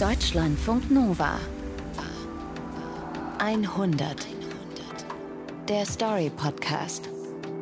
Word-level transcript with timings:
Deutschlandfunk 0.00 0.90
Nova 0.90 1.38
100 3.38 4.26
Der 5.68 5.84
Story 5.84 6.30
Podcast 6.34 7.10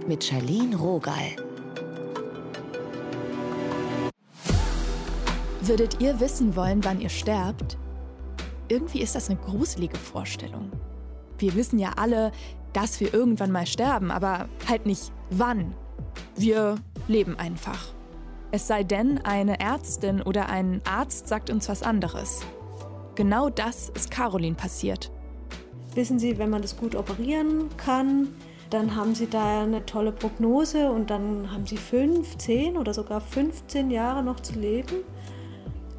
mit 0.06 0.22
Charlene 0.22 0.76
Rogal. 0.76 1.34
Würdet 5.62 6.00
ihr 6.00 6.20
wissen 6.20 6.54
wollen, 6.54 6.84
wann 6.84 7.00
ihr 7.00 7.08
sterbt? 7.08 7.76
Irgendwie 8.68 9.00
ist 9.00 9.16
das 9.16 9.28
eine 9.28 9.40
gruselige 9.40 9.98
Vorstellung. 9.98 10.70
Wir 11.38 11.56
wissen 11.56 11.80
ja 11.80 11.94
alle, 11.96 12.30
dass 12.72 13.00
wir 13.00 13.12
irgendwann 13.12 13.50
mal 13.50 13.66
sterben, 13.66 14.12
aber 14.12 14.48
halt 14.68 14.86
nicht 14.86 15.10
wann. 15.30 15.74
Wir 16.36 16.76
leben 17.08 17.36
einfach. 17.36 17.97
Es 18.50 18.66
sei 18.66 18.82
denn, 18.82 19.18
eine 19.24 19.60
Ärztin 19.60 20.22
oder 20.22 20.48
ein 20.48 20.80
Arzt 20.88 21.28
sagt 21.28 21.50
uns 21.50 21.68
was 21.68 21.82
anderes. 21.82 22.40
Genau 23.14 23.50
das 23.50 23.90
ist 23.90 24.10
Caroline 24.10 24.56
passiert. 24.56 25.10
Wissen 25.94 26.18
Sie, 26.18 26.38
wenn 26.38 26.48
man 26.48 26.62
das 26.62 26.76
gut 26.76 26.94
operieren 26.94 27.68
kann, 27.76 28.28
dann 28.70 28.96
haben 28.96 29.14
Sie 29.14 29.28
da 29.28 29.62
eine 29.62 29.84
tolle 29.84 30.12
Prognose 30.12 30.90
und 30.90 31.10
dann 31.10 31.50
haben 31.52 31.66
Sie 31.66 31.76
fünf, 31.76 32.38
zehn 32.38 32.78
oder 32.78 32.94
sogar 32.94 33.20
15 33.20 33.90
Jahre 33.90 34.22
noch 34.22 34.40
zu 34.40 34.58
leben 34.58 35.04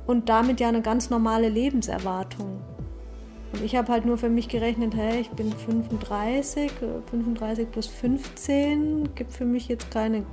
und 0.08 0.30
damit 0.30 0.60
ja 0.60 0.70
eine 0.70 0.82
ganz 0.82 1.12
normale 1.12 1.50
Lebenserwartung. 1.50 2.62
Und 3.54 3.64
ich 3.64 3.76
habe 3.76 3.92
halt 3.92 4.06
nur 4.06 4.18
für 4.18 4.30
mich 4.30 4.48
gerechnet, 4.48 4.96
hey, 4.96 5.22
ich 5.22 5.30
bin 5.32 5.52
35, 5.52 6.72
35 7.10 7.72
plus 7.72 7.88
15 7.88 9.14
gibt 9.14 9.34
für 9.34 9.46
mich 9.46 9.68
jetzt 9.68 9.92
keine 9.92 10.26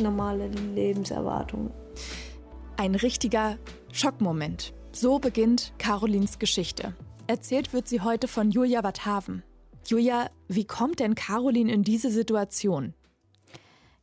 normale 0.00 0.48
Lebenserwartung. 0.74 1.70
Ein 2.76 2.94
richtiger 2.94 3.58
Schockmoment. 3.92 4.72
So 4.92 5.18
beginnt 5.18 5.72
Carolins 5.78 6.38
Geschichte. 6.38 6.94
Erzählt 7.26 7.72
wird 7.72 7.86
sie 7.86 8.00
heute 8.00 8.26
von 8.26 8.50
Julia 8.50 8.82
Wathaven. 8.82 9.42
Julia, 9.86 10.30
wie 10.48 10.64
kommt 10.64 11.00
denn 11.00 11.14
Caroline 11.14 11.72
in 11.72 11.84
diese 11.84 12.10
Situation? 12.10 12.94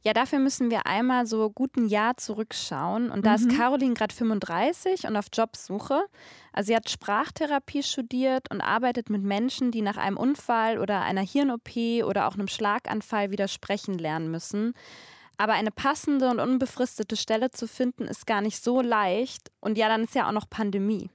Ja, 0.07 0.13
dafür 0.13 0.39
müssen 0.39 0.71
wir 0.71 0.85
einmal 0.85 1.25
so 1.25 1.49
gut 1.49 1.75
ein 1.75 1.87
Jahr 1.87 2.15
zurückschauen. 2.15 3.09
Und 3.09 3.25
da 3.25 3.31
mhm. 3.31 3.35
ist 3.35 3.57
Caroline 3.57 3.93
gerade 3.93 4.15
35 4.15 5.05
und 5.05 5.17
auf 5.17 5.25
Jobsuche. 5.33 6.05
Also 6.53 6.67
sie 6.67 6.75
hat 6.77 6.89
Sprachtherapie 6.89 7.83
studiert 7.83 8.49
und 8.49 8.61
arbeitet 8.61 9.09
mit 9.09 9.23
Menschen, 9.23 9.71
die 9.71 9.81
nach 9.81 9.97
einem 9.97 10.15
Unfall 10.15 10.79
oder 10.79 11.01
einer 11.01 11.21
Hirn-OP 11.21 12.05
oder 12.05 12.29
auch 12.29 12.35
einem 12.35 12.47
Schlaganfall 12.47 13.31
wieder 13.31 13.49
sprechen 13.49 13.97
lernen 13.97 14.31
müssen. 14.31 14.73
Aber 15.37 15.53
eine 15.53 15.71
passende 15.71 16.29
und 16.29 16.39
unbefristete 16.39 17.15
Stelle 17.15 17.51
zu 17.51 17.67
finden, 17.67 18.03
ist 18.03 18.25
gar 18.25 18.41
nicht 18.41 18.63
so 18.63 18.81
leicht. 18.81 19.51
Und 19.59 19.77
ja, 19.77 19.87
dann 19.87 20.03
ist 20.03 20.15
ja 20.15 20.27
auch 20.27 20.33
noch 20.33 20.49
Pandemie. 20.49 21.09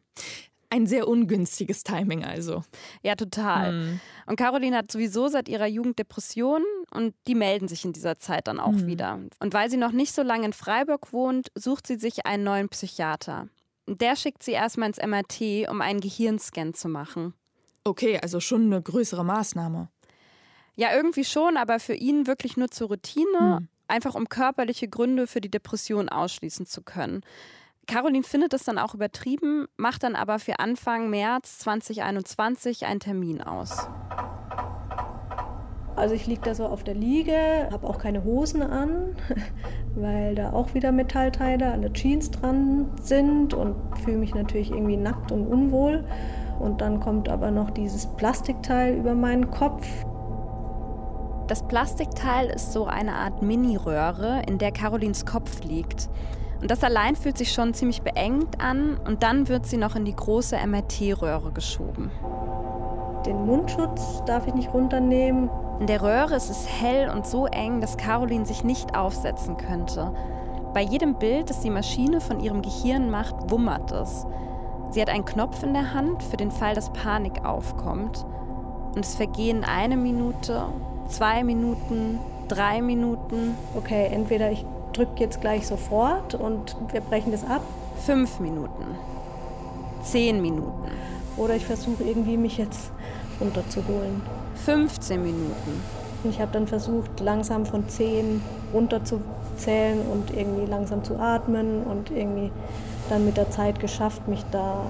Ein 0.71 0.87
sehr 0.87 1.07
ungünstiges 1.07 1.85
Timing 1.85 2.25
also. 2.25 2.63
Ja, 3.03 3.15
total. 3.15 3.73
Hm. 3.73 4.01
Und 4.27 4.37
Caroline 4.37 4.77
hat 4.79 4.91
sowieso 4.91 5.29
seit 5.29 5.49
ihrer 5.49 5.67
Jugend 5.67 5.99
Depressionen 5.99 6.65
und 6.95 7.15
die 7.27 7.35
melden 7.35 7.69
sich 7.69 7.85
in 7.85 7.93
dieser 7.93 8.17
Zeit 8.17 8.47
dann 8.49 8.59
auch 8.59 8.73
hm. 8.73 8.87
wieder. 8.87 9.21
Und 9.41 9.53
weil 9.53 9.69
sie 9.69 9.77
noch 9.77 9.93
nicht 9.93 10.15
so 10.15 10.23
lange 10.23 10.47
in 10.47 10.55
Freiburg 10.55 11.13
wohnt, 11.13 11.49
sucht 11.55 11.87
sie 11.87 11.97
sich 11.97 12.25
einen 12.25 12.45
neuen 12.45 12.71
Psychiater. 12.71 13.49
Der 13.87 14.17
schickt 14.17 14.43
sie 14.43 14.53
erstmal 14.53 14.89
ins 14.89 14.99
MRT, 15.05 15.69
um 15.69 15.83
einen 15.83 16.01
Gehirnscan 16.01 16.73
zu 16.73 16.89
machen. 16.89 17.35
Okay, 17.85 18.19
also 18.23 18.41
schon 18.41 18.67
eine 18.67 18.81
größere 18.81 19.25
Maßnahme. 19.25 19.91
Ja, 20.77 20.95
irgendwie 20.95 21.25
schon, 21.25 21.59
aber 21.59 21.81
für 21.81 21.95
ihn 21.95 22.27
wirklich 22.27 22.57
nur 22.57 22.71
zur 22.71 22.89
Routine. 22.89 23.59
Hm 23.59 23.69
einfach 23.93 24.15
um 24.15 24.29
körperliche 24.29 24.89
Gründe 24.89 25.27
für 25.27 25.41
die 25.41 25.51
Depression 25.51 26.09
ausschließen 26.09 26.67
zu 26.67 26.83
können. 26.83 27.23
Caroline 27.87 28.25
findet 28.25 28.55
es 28.55 28.65
dann 28.65 28.79
auch 28.79 28.95
übertrieben, 28.95 29.67
macht 29.77 30.03
dann 30.03 30.17
aber 30.17 30.39
für 30.39 30.59
Anfang 30.59 31.11
März 31.11 31.59
2021 31.61 32.87
einen 32.87 33.01
Termin 33.01 33.43
aus. 33.43 33.89
Also 35.95 36.15
ich 36.15 36.27
liege 36.27 36.41
da 36.43 36.55
so 36.55 36.65
auf 36.65 36.85
der 36.85 36.95
Liege, 36.95 37.69
habe 37.71 37.87
auch 37.87 37.99
keine 37.99 38.25
Hosen 38.25 38.63
an, 38.63 39.15
weil 39.95 40.35
da 40.35 40.53
auch 40.53 40.73
wieder 40.73 40.91
Metallteile 40.91 41.71
an 41.71 41.83
der 41.83 41.93
Jeans 41.93 42.31
dran 42.31 42.91
sind 43.03 43.53
und 43.53 43.77
fühle 43.99 44.17
mich 44.17 44.35
natürlich 44.35 44.71
irgendwie 44.71 44.97
nackt 44.97 45.33
und 45.33 45.47
unwohl. 45.47 46.05
Und 46.59 46.81
dann 46.81 47.01
kommt 47.01 47.29
aber 47.29 47.51
noch 47.51 47.71
dieses 47.71 48.07
Plastikteil 48.17 48.97
über 48.97 49.15
meinen 49.15 49.51
Kopf. 49.51 49.87
Das 51.53 51.63
Plastikteil 51.65 52.47
ist 52.47 52.73
so 52.73 52.87
eine 52.87 53.13
Art 53.13 53.43
Mini-Röhre, 53.43 54.41
in 54.49 54.57
der 54.57 54.73
Carolins 54.73 55.27
Kopf 55.27 55.63
liegt. 55.65 56.09
Und 56.63 56.71
das 56.71 56.83
allein 56.83 57.15
fühlt 57.15 57.37
sich 57.37 57.53
schon 57.53 57.75
ziemlich 57.75 58.01
beengt 58.01 58.59
an 58.59 58.97
und 59.07 59.23
dann 59.23 59.49
wird 59.49 59.67
sie 59.67 59.77
noch 59.77 59.95
in 59.95 60.07
die 60.07 60.17
große 60.17 60.57
MRT-Röhre 60.57 61.53
geschoben. 61.53 62.11
Den 63.27 63.45
Mundschutz 63.45 64.25
darf 64.25 64.47
ich 64.47 64.55
nicht 64.55 64.73
runternehmen. 64.73 65.51
In 65.79 65.87
der 65.87 66.01
Röhre 66.01 66.37
ist 66.37 66.49
es 66.49 66.67
hell 66.67 67.11
und 67.11 67.27
so 67.27 67.45
eng, 67.45 67.83
dass 67.83 67.99
Caroline 67.99 68.47
sich 68.47 68.65
nicht 68.65 68.97
aufsetzen 68.97 69.59
könnte. 69.59 70.11
Bei 70.73 70.81
jedem 70.81 71.17
Bild, 71.17 71.51
das 71.51 71.61
die 71.61 71.69
Maschine 71.69 72.23
von 72.23 72.41
ihrem 72.41 72.63
Gehirn 72.63 73.11
macht, 73.11 73.51
wummert 73.51 73.93
es. 73.93 74.25
Sie 74.89 75.03
hat 75.03 75.11
einen 75.11 75.27
Knopf 75.27 75.63
in 75.63 75.75
der 75.75 75.93
Hand 75.93 76.23
für 76.23 76.39
den 76.39 76.51
Fall, 76.51 76.75
dass 76.75 76.95
Panik 76.95 77.45
aufkommt. 77.45 78.25
Und 78.95 79.05
es 79.05 79.17
vergehen 79.17 79.65
eine 79.65 79.99
Minute, 79.99 80.65
zwei 81.13 81.45
Minuten, 81.45 82.19
drei 82.49 82.83
Minuten. 82.83 83.55
Okay, 83.77 84.09
entweder 84.11 84.51
ich 84.51 84.65
drücke 84.93 85.21
jetzt 85.21 85.41
gleich 85.41 85.67
sofort 85.67 86.35
und 86.35 86.77
wir 86.91 87.01
brechen 87.01 87.33
das 87.33 87.45
ab. 87.45 87.63
Fünf 88.05 88.41
Minuten. 88.41 88.85
Zehn 90.03 90.43
Minuten. 90.43 90.91
Oder 91.37 91.55
ich 91.55 91.65
versuche 91.65 92.03
irgendwie 92.03 92.37
mich 92.37 92.59
jetzt 92.59 92.91
runterzuholen. 93.41 94.23
15 94.65 95.23
Minuten. 95.23 95.83
Ich 96.25 96.41
habe 96.41 96.53
dann 96.53 96.67
versucht, 96.67 97.21
langsam 97.21 97.67
von 97.67 97.89
10 97.89 98.43
runterzuzählen 98.73 100.01
und 100.07 100.37
irgendwie 100.37 100.67
langsam 100.67 101.03
zu 101.05 101.19
atmen 101.19 101.83
und 101.85 102.11
irgendwie 102.11 102.51
dann 103.09 103.25
mit 103.25 103.37
der 103.37 103.51
Zeit 103.51 103.81
geschafft, 103.81 104.29
mich 104.29 104.45
da 104.53 104.85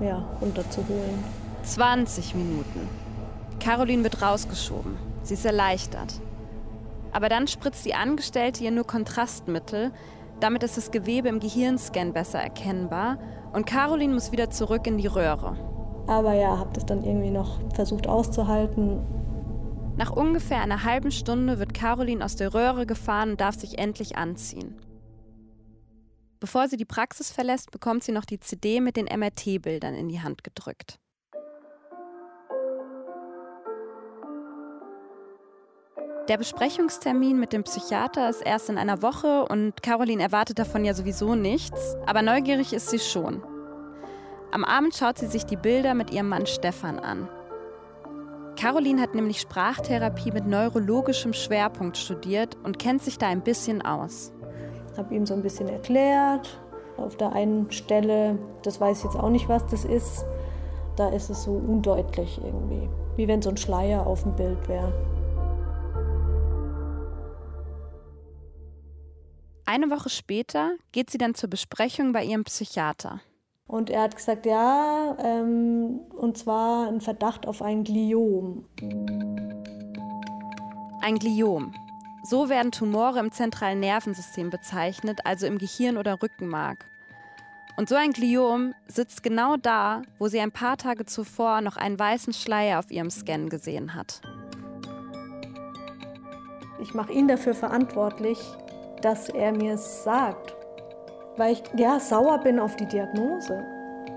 äh, 0.00 0.06
ja, 0.06 0.24
runterzuholen. 0.40 1.24
20 1.64 2.34
Minuten. 2.34 2.88
Caroline 3.58 4.04
wird 4.04 4.22
rausgeschoben. 4.22 5.13
Sie 5.24 5.34
ist 5.34 5.44
erleichtert. 5.44 6.20
Aber 7.12 7.28
dann 7.28 7.48
spritzt 7.48 7.84
die 7.84 7.94
Angestellte 7.94 8.62
ihr 8.62 8.70
nur 8.70 8.84
Kontrastmittel. 8.84 9.92
Damit 10.40 10.62
ist 10.62 10.76
das 10.76 10.90
Gewebe 10.90 11.28
im 11.28 11.40
Gehirnscan 11.40 12.12
besser 12.12 12.40
erkennbar. 12.40 13.18
Und 13.52 13.66
Caroline 13.66 14.14
muss 14.14 14.32
wieder 14.32 14.50
zurück 14.50 14.86
in 14.86 14.98
die 14.98 15.06
Röhre. 15.06 15.56
Aber 16.06 16.34
ja, 16.34 16.58
habe 16.58 16.72
das 16.74 16.84
dann 16.84 17.02
irgendwie 17.02 17.30
noch 17.30 17.58
versucht 17.74 18.06
auszuhalten. 18.06 19.00
Nach 19.96 20.10
ungefähr 20.10 20.60
einer 20.60 20.84
halben 20.84 21.10
Stunde 21.10 21.58
wird 21.58 21.72
Caroline 21.72 22.24
aus 22.24 22.36
der 22.36 22.52
Röhre 22.52 22.84
gefahren 22.84 23.30
und 23.30 23.40
darf 23.40 23.54
sich 23.54 23.78
endlich 23.78 24.16
anziehen. 24.16 24.76
Bevor 26.40 26.68
sie 26.68 26.76
die 26.76 26.84
Praxis 26.84 27.30
verlässt, 27.30 27.70
bekommt 27.70 28.04
sie 28.04 28.12
noch 28.12 28.26
die 28.26 28.40
CD 28.40 28.80
mit 28.80 28.96
den 28.96 29.06
MRT-Bildern 29.06 29.94
in 29.94 30.08
die 30.08 30.20
Hand 30.20 30.44
gedrückt. 30.44 30.98
Der 36.28 36.38
Besprechungstermin 36.38 37.38
mit 37.38 37.52
dem 37.52 37.64
Psychiater 37.64 38.30
ist 38.30 38.40
erst 38.40 38.70
in 38.70 38.78
einer 38.78 39.02
Woche 39.02 39.44
und 39.44 39.82
Caroline 39.82 40.22
erwartet 40.22 40.58
davon 40.58 40.82
ja 40.82 40.94
sowieso 40.94 41.34
nichts, 41.34 41.96
aber 42.06 42.22
neugierig 42.22 42.72
ist 42.72 42.88
sie 42.88 42.98
schon. 42.98 43.42
Am 44.50 44.64
Abend 44.64 44.94
schaut 44.96 45.18
sie 45.18 45.26
sich 45.26 45.44
die 45.44 45.58
Bilder 45.58 45.92
mit 45.92 46.14
ihrem 46.14 46.30
Mann 46.30 46.46
Stefan 46.46 46.98
an. 46.98 47.28
Caroline 48.56 49.02
hat 49.02 49.14
nämlich 49.14 49.38
Sprachtherapie 49.38 50.32
mit 50.32 50.46
neurologischem 50.46 51.34
Schwerpunkt 51.34 51.98
studiert 51.98 52.56
und 52.62 52.78
kennt 52.78 53.02
sich 53.02 53.18
da 53.18 53.28
ein 53.28 53.42
bisschen 53.42 53.82
aus. 53.82 54.32
Ich 54.92 54.98
habe 54.98 55.14
ihm 55.14 55.26
so 55.26 55.34
ein 55.34 55.42
bisschen 55.42 55.68
erklärt. 55.68 56.58
Auf 56.96 57.18
der 57.18 57.32
einen 57.34 57.70
Stelle, 57.70 58.38
das 58.62 58.80
weiß 58.80 58.98
ich 58.98 59.04
jetzt 59.04 59.16
auch 59.16 59.28
nicht, 59.28 59.50
was 59.50 59.66
das 59.66 59.84
ist, 59.84 60.24
da 60.96 61.10
ist 61.10 61.28
es 61.28 61.42
so 61.42 61.50
undeutlich 61.50 62.40
irgendwie. 62.42 62.88
Wie 63.16 63.28
wenn 63.28 63.42
so 63.42 63.50
ein 63.50 63.58
Schleier 63.58 64.06
auf 64.06 64.22
dem 64.22 64.34
Bild 64.36 64.68
wäre. 64.68 64.90
Eine 69.66 69.90
Woche 69.90 70.10
später 70.10 70.72
geht 70.92 71.08
sie 71.08 71.16
dann 71.16 71.34
zur 71.34 71.48
Besprechung 71.48 72.12
bei 72.12 72.22
ihrem 72.22 72.44
Psychiater. 72.44 73.20
Und 73.66 73.88
er 73.88 74.02
hat 74.02 74.14
gesagt, 74.14 74.44
ja, 74.44 75.16
ähm, 75.18 76.00
und 76.10 76.36
zwar 76.36 76.88
ein 76.88 77.00
Verdacht 77.00 77.46
auf 77.46 77.62
ein 77.62 77.82
Gliom. 77.82 78.66
Ein 81.00 81.18
Gliom. 81.18 81.74
So 82.24 82.50
werden 82.50 82.72
Tumore 82.72 83.18
im 83.20 83.32
zentralen 83.32 83.80
Nervensystem 83.80 84.50
bezeichnet, 84.50 85.20
also 85.24 85.46
im 85.46 85.56
Gehirn 85.56 85.96
oder 85.96 86.22
Rückenmark. 86.22 86.84
Und 87.78 87.88
so 87.88 87.94
ein 87.94 88.12
Gliom 88.12 88.74
sitzt 88.86 89.22
genau 89.22 89.56
da, 89.56 90.02
wo 90.18 90.28
sie 90.28 90.40
ein 90.40 90.52
paar 90.52 90.76
Tage 90.76 91.06
zuvor 91.06 91.62
noch 91.62 91.76
einen 91.76 91.98
weißen 91.98 92.34
Schleier 92.34 92.78
auf 92.78 92.90
ihrem 92.90 93.10
Scan 93.10 93.48
gesehen 93.48 93.94
hat. 93.94 94.20
Ich 96.80 96.92
mache 96.92 97.12
ihn 97.12 97.28
dafür 97.28 97.54
verantwortlich, 97.54 98.38
dass 99.04 99.28
er 99.28 99.52
mir 99.52 99.74
es 99.74 100.02
sagt. 100.02 100.56
Weil 101.36 101.52
ich 101.52 101.62
ja 101.76 102.00
sauer 102.00 102.38
bin 102.38 102.58
auf 102.58 102.76
die 102.76 102.86
Diagnose. 102.86 103.62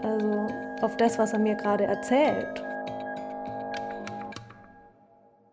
also 0.04 0.48
auf 0.81 0.95
das, 0.98 1.18
was 1.18 1.34
er 1.34 1.39
mir 1.39 1.56
gerade 1.56 1.86
erzählt. 1.86 2.63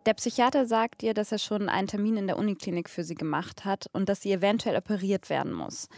Der 0.04 0.12
Psychiater 0.12 0.66
sagt 0.66 1.02
ihr, 1.02 1.14
dass 1.14 1.32
er 1.32 1.38
schon 1.38 1.70
einen 1.70 1.88
Termin 1.88 2.18
in 2.18 2.26
der 2.26 2.36
Uniklinik 2.36 2.90
für 2.90 3.04
sie 3.04 3.14
gemacht 3.14 3.64
hat 3.64 3.88
und 3.94 4.10
dass 4.10 4.20
sie 4.20 4.32
eventuell 4.32 4.76
operiert 4.76 5.30
werden 5.30 5.54
muss. 5.54 5.88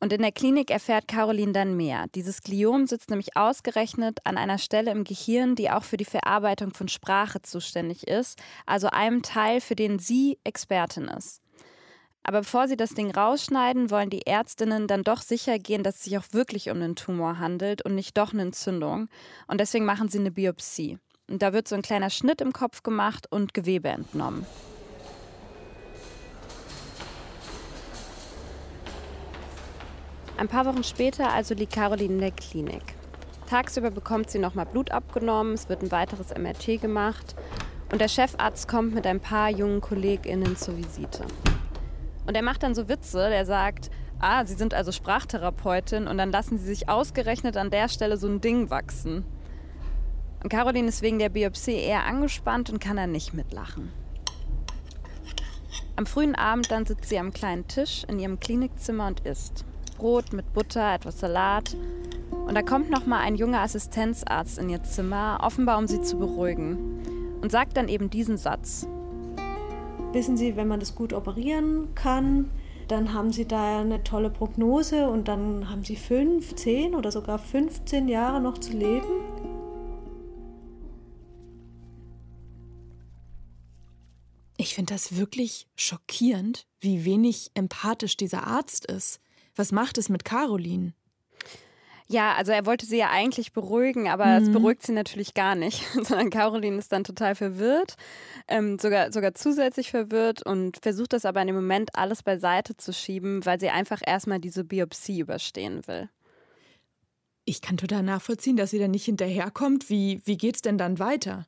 Und 0.00 0.14
in 0.14 0.22
der 0.22 0.32
Klinik 0.32 0.70
erfährt 0.70 1.06
Caroline 1.06 1.52
dann 1.52 1.76
mehr. 1.76 2.06
Dieses 2.14 2.40
Gliom 2.40 2.86
sitzt 2.86 3.10
nämlich 3.10 3.36
ausgerechnet 3.36 4.20
an 4.24 4.38
einer 4.38 4.58
Stelle 4.58 4.90
im 4.90 5.04
Gehirn, 5.04 5.54
die 5.54 5.70
auch 5.70 5.84
für 5.84 5.98
die 5.98 6.06
Verarbeitung 6.06 6.72
von 6.72 6.88
Sprache 6.88 7.42
zuständig 7.42 8.06
ist, 8.08 8.40
also 8.64 8.88
einem 8.88 9.22
Teil, 9.22 9.60
für 9.60 9.76
den 9.76 9.98
sie 9.98 10.38
Expertin 10.44 11.08
ist. 11.08 11.42
Aber 12.28 12.40
bevor 12.40 12.66
sie 12.66 12.76
das 12.76 12.90
Ding 12.90 13.12
rausschneiden, 13.12 13.88
wollen 13.88 14.10
die 14.10 14.26
Ärztinnen 14.26 14.88
dann 14.88 15.04
doch 15.04 15.22
sicher 15.22 15.60
gehen, 15.60 15.84
dass 15.84 15.98
es 15.98 16.02
sich 16.02 16.18
auch 16.18 16.24
wirklich 16.32 16.70
um 16.70 16.78
einen 16.78 16.96
Tumor 16.96 17.38
handelt 17.38 17.82
und 17.82 17.94
nicht 17.94 18.18
doch 18.18 18.32
eine 18.32 18.42
Entzündung. 18.42 19.08
Und 19.46 19.60
deswegen 19.60 19.84
machen 19.84 20.08
sie 20.08 20.18
eine 20.18 20.32
Biopsie. 20.32 20.98
Und 21.30 21.40
da 21.40 21.52
wird 21.52 21.68
so 21.68 21.76
ein 21.76 21.82
kleiner 21.82 22.10
Schnitt 22.10 22.40
im 22.40 22.52
Kopf 22.52 22.82
gemacht 22.82 23.28
und 23.30 23.54
Gewebe 23.54 23.90
entnommen. 23.90 24.44
Ein 30.36 30.48
paar 30.48 30.66
Wochen 30.66 30.82
später 30.82 31.32
also 31.32 31.54
liegt 31.54 31.74
Caroline 31.74 32.14
in 32.14 32.20
der 32.20 32.32
Klinik. 32.32 32.96
Tagsüber 33.48 33.92
bekommt 33.92 34.30
sie 34.30 34.40
nochmal 34.40 34.66
Blut 34.66 34.90
abgenommen, 34.90 35.54
es 35.54 35.68
wird 35.68 35.82
ein 35.82 35.92
weiteres 35.92 36.34
MRT 36.36 36.80
gemacht 36.80 37.36
und 37.92 38.00
der 38.00 38.08
Chefarzt 38.08 38.66
kommt 38.66 38.94
mit 38.96 39.06
ein 39.06 39.20
paar 39.20 39.48
jungen 39.48 39.80
KollegInnen 39.80 40.56
zur 40.56 40.76
Visite. 40.76 41.24
Und 42.26 42.34
er 42.34 42.42
macht 42.42 42.62
dann 42.62 42.74
so 42.74 42.88
Witze, 42.88 43.28
der 43.30 43.46
sagt, 43.46 43.90
ah, 44.18 44.44
Sie 44.44 44.54
sind 44.54 44.74
also 44.74 44.92
Sprachtherapeutin 44.92 46.08
und 46.08 46.18
dann 46.18 46.32
lassen 46.32 46.58
Sie 46.58 46.66
sich 46.66 46.88
ausgerechnet 46.88 47.56
an 47.56 47.70
der 47.70 47.88
Stelle 47.88 48.16
so 48.16 48.26
ein 48.26 48.40
Ding 48.40 48.70
wachsen. 48.70 49.24
Und 50.42 50.50
Caroline 50.50 50.88
ist 50.88 51.02
wegen 51.02 51.18
der 51.18 51.28
Biopsie 51.28 51.76
eher 51.76 52.04
angespannt 52.04 52.70
und 52.70 52.80
kann 52.80 52.96
dann 52.96 53.12
nicht 53.12 53.34
mitlachen. 53.34 53.92
Am 55.96 56.06
frühen 56.06 56.34
Abend 56.34 56.70
dann 56.70 56.84
sitzt 56.84 57.08
sie 57.08 57.18
am 57.18 57.32
kleinen 57.32 57.66
Tisch 57.68 58.04
in 58.04 58.18
ihrem 58.18 58.38
Klinikzimmer 58.38 59.06
und 59.06 59.20
isst. 59.20 59.64
Brot 59.96 60.34
mit 60.34 60.52
Butter, 60.52 60.94
etwas 60.94 61.20
Salat. 61.20 61.74
Und 62.30 62.54
da 62.54 62.62
kommt 62.62 62.90
noch 62.90 63.06
mal 63.06 63.20
ein 63.20 63.36
junger 63.36 63.60
Assistenzarzt 63.60 64.58
in 64.58 64.68
ihr 64.68 64.82
Zimmer, 64.82 65.38
offenbar 65.42 65.78
um 65.78 65.86
sie 65.86 66.02
zu 66.02 66.18
beruhigen. 66.18 67.38
Und 67.40 67.50
sagt 67.50 67.76
dann 67.76 67.88
eben 67.88 68.10
diesen 68.10 68.36
Satz. 68.36 68.86
Wissen 70.16 70.38
Sie, 70.38 70.56
wenn 70.56 70.66
man 70.66 70.80
das 70.80 70.94
gut 70.94 71.12
operieren 71.12 71.94
kann, 71.94 72.50
dann 72.88 73.12
haben 73.12 73.34
Sie 73.34 73.46
da 73.46 73.82
eine 73.82 74.02
tolle 74.02 74.30
Prognose 74.30 75.10
und 75.10 75.28
dann 75.28 75.68
haben 75.68 75.84
Sie 75.84 75.94
fünf, 75.94 76.56
zehn 76.56 76.94
oder 76.94 77.12
sogar 77.12 77.38
15 77.38 78.08
Jahre 78.08 78.40
noch 78.40 78.56
zu 78.56 78.72
leben. 78.72 79.04
Ich 84.56 84.74
finde 84.74 84.94
das 84.94 85.18
wirklich 85.18 85.68
schockierend, 85.76 86.66
wie 86.80 87.04
wenig 87.04 87.50
empathisch 87.52 88.16
dieser 88.16 88.46
Arzt 88.46 88.86
ist. 88.86 89.20
Was 89.54 89.70
macht 89.70 89.98
es 89.98 90.08
mit 90.08 90.24
Caroline? 90.24 90.94
Ja, 92.08 92.34
also 92.34 92.52
er 92.52 92.66
wollte 92.66 92.86
sie 92.86 92.98
ja 92.98 93.10
eigentlich 93.10 93.52
beruhigen, 93.52 94.08
aber 94.08 94.26
mhm. 94.26 94.46
es 94.46 94.52
beruhigt 94.52 94.84
sie 94.84 94.92
natürlich 94.92 95.34
gar 95.34 95.56
nicht, 95.56 95.84
sondern 95.94 96.30
Caroline 96.30 96.78
ist 96.78 96.92
dann 96.92 97.02
total 97.02 97.34
verwirrt, 97.34 97.96
ähm, 98.46 98.78
sogar, 98.78 99.12
sogar 99.12 99.34
zusätzlich 99.34 99.90
verwirrt 99.90 100.44
und 100.44 100.78
versucht 100.80 101.12
das 101.12 101.24
aber 101.24 101.40
in 101.40 101.48
dem 101.48 101.56
Moment 101.56 101.90
alles 101.94 102.22
beiseite 102.22 102.76
zu 102.76 102.92
schieben, 102.92 103.44
weil 103.44 103.58
sie 103.58 103.70
einfach 103.70 104.02
erstmal 104.06 104.38
diese 104.38 104.62
Biopsie 104.62 105.20
überstehen 105.20 105.86
will. 105.88 106.08
Ich 107.44 107.60
kann 107.60 107.76
total 107.76 108.02
nachvollziehen, 108.02 108.56
dass 108.56 108.70
sie 108.70 108.78
dann 108.78 108.90
nicht 108.90 109.04
hinterherkommt. 109.04 109.88
Wie, 109.90 110.20
wie 110.24 110.36
geht's 110.36 110.62
denn 110.62 110.78
dann 110.78 110.98
weiter? 110.98 111.46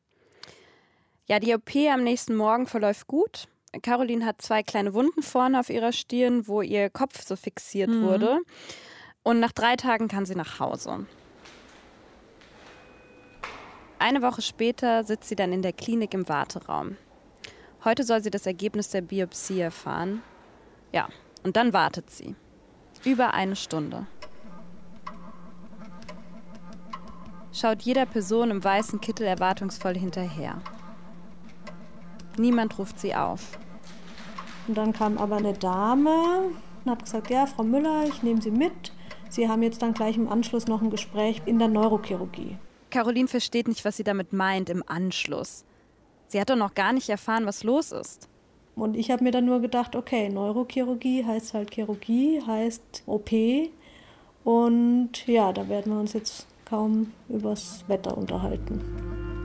Ja, 1.26 1.40
die 1.40 1.54
OP 1.54 1.74
am 1.92 2.02
nächsten 2.02 2.34
Morgen 2.34 2.66
verläuft 2.66 3.06
gut. 3.06 3.48
Caroline 3.82 4.24
hat 4.24 4.40
zwei 4.40 4.62
kleine 4.62 4.94
Wunden 4.94 5.22
vorne 5.22 5.60
auf 5.60 5.70
ihrer 5.70 5.92
Stirn, 5.92 6.48
wo 6.48 6.62
ihr 6.62 6.88
Kopf 6.88 7.22
so 7.22 7.36
fixiert 7.36 7.90
mhm. 7.90 8.02
wurde. 8.02 8.38
Und 9.22 9.40
nach 9.40 9.52
drei 9.52 9.76
Tagen 9.76 10.08
kann 10.08 10.26
sie 10.26 10.34
nach 10.34 10.58
Hause. 10.60 11.06
Eine 13.98 14.22
Woche 14.22 14.42
später 14.42 15.04
sitzt 15.04 15.28
sie 15.28 15.36
dann 15.36 15.52
in 15.52 15.62
der 15.62 15.72
Klinik 15.72 16.14
im 16.14 16.28
Warteraum. 16.28 16.96
Heute 17.84 18.04
soll 18.04 18.22
sie 18.22 18.30
das 18.30 18.46
Ergebnis 18.46 18.90
der 18.90 19.02
Biopsie 19.02 19.60
erfahren. 19.60 20.22
Ja, 20.92 21.08
und 21.42 21.56
dann 21.56 21.72
wartet 21.72 22.10
sie. 22.10 22.36
Über 23.04 23.34
eine 23.34 23.56
Stunde. 23.56 24.06
Schaut 27.52 27.82
jeder 27.82 28.06
Person 28.06 28.50
im 28.50 28.62
weißen 28.62 29.00
Kittel 29.00 29.26
erwartungsvoll 29.26 29.96
hinterher. 29.96 30.60
Niemand 32.36 32.78
ruft 32.78 33.00
sie 33.00 33.14
auf. 33.16 33.58
Und 34.68 34.76
dann 34.76 34.92
kam 34.92 35.18
aber 35.18 35.38
eine 35.38 35.54
Dame 35.54 36.50
und 36.84 36.90
hat 36.90 37.02
gesagt, 37.02 37.30
ja, 37.30 37.46
Frau 37.46 37.64
Müller, 37.64 38.04
ich 38.06 38.22
nehme 38.22 38.40
Sie 38.40 38.52
mit. 38.52 38.92
Sie 39.28 39.48
haben 39.48 39.62
jetzt 39.62 39.82
dann 39.82 39.94
gleich 39.94 40.16
im 40.16 40.28
Anschluss 40.28 40.66
noch 40.66 40.82
ein 40.82 40.90
Gespräch 40.90 41.42
in 41.46 41.58
der 41.58 41.68
Neurochirurgie. 41.68 42.56
Caroline 42.90 43.28
versteht 43.28 43.68
nicht, 43.68 43.84
was 43.84 43.96
sie 43.96 44.04
damit 44.04 44.32
meint 44.32 44.70
im 44.70 44.82
Anschluss. 44.86 45.64
Sie 46.28 46.40
hat 46.40 46.50
doch 46.50 46.56
noch 46.56 46.74
gar 46.74 46.92
nicht 46.92 47.08
erfahren, 47.08 47.46
was 47.46 47.64
los 47.64 47.92
ist. 47.92 48.28
Und 48.74 48.96
ich 48.96 49.10
habe 49.10 49.24
mir 49.24 49.30
dann 49.30 49.44
nur 49.44 49.60
gedacht, 49.60 49.96
okay, 49.96 50.28
Neurochirurgie 50.28 51.24
heißt 51.24 51.54
halt 51.54 51.74
Chirurgie, 51.74 52.40
heißt 52.46 53.02
OP. 53.06 53.30
Und 54.44 55.26
ja, 55.26 55.52
da 55.52 55.68
werden 55.68 55.92
wir 55.92 56.00
uns 56.00 56.12
jetzt 56.12 56.46
kaum 56.64 57.12
übers 57.28 57.84
Wetter 57.88 58.16
unterhalten. 58.16 58.80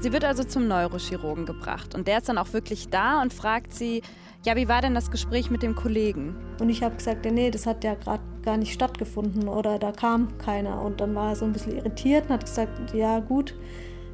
Sie 0.01 0.11
wird 0.11 0.25
also 0.25 0.43
zum 0.43 0.67
Neurochirurgen 0.67 1.45
gebracht 1.45 1.95
und 1.95 2.07
der 2.07 2.17
ist 2.17 2.29
dann 2.29 2.37
auch 2.37 2.51
wirklich 2.51 2.89
da 2.89 3.21
und 3.21 3.33
fragt 3.33 3.73
sie, 3.73 4.01
ja, 4.45 4.57
wie 4.57 4.67
war 4.67 4.81
denn 4.81 4.93
das 4.93 5.09
Gespräch 5.09 5.49
mit 5.49 5.63
dem 5.63 5.75
Kollegen? 5.75 6.35
Und 6.59 6.69
ich 6.69 6.83
habe 6.83 6.95
gesagt, 6.95 7.25
ja, 7.25 7.31
nee, 7.31 7.49
das 7.49 7.65
hat 7.65 7.83
ja 7.85 7.95
gerade 7.95 8.21
gar 8.43 8.57
nicht 8.57 8.73
stattgefunden 8.73 9.47
oder 9.47 9.79
da 9.79 9.91
kam 9.91 10.37
keiner. 10.37 10.81
Und 10.81 11.01
dann 11.01 11.15
war 11.15 11.29
er 11.29 11.35
so 11.35 11.45
ein 11.45 11.53
bisschen 11.53 11.75
irritiert 11.75 12.25
und 12.25 12.31
hat 12.31 12.45
gesagt, 12.45 12.93
ja 12.93 13.19
gut, 13.19 13.55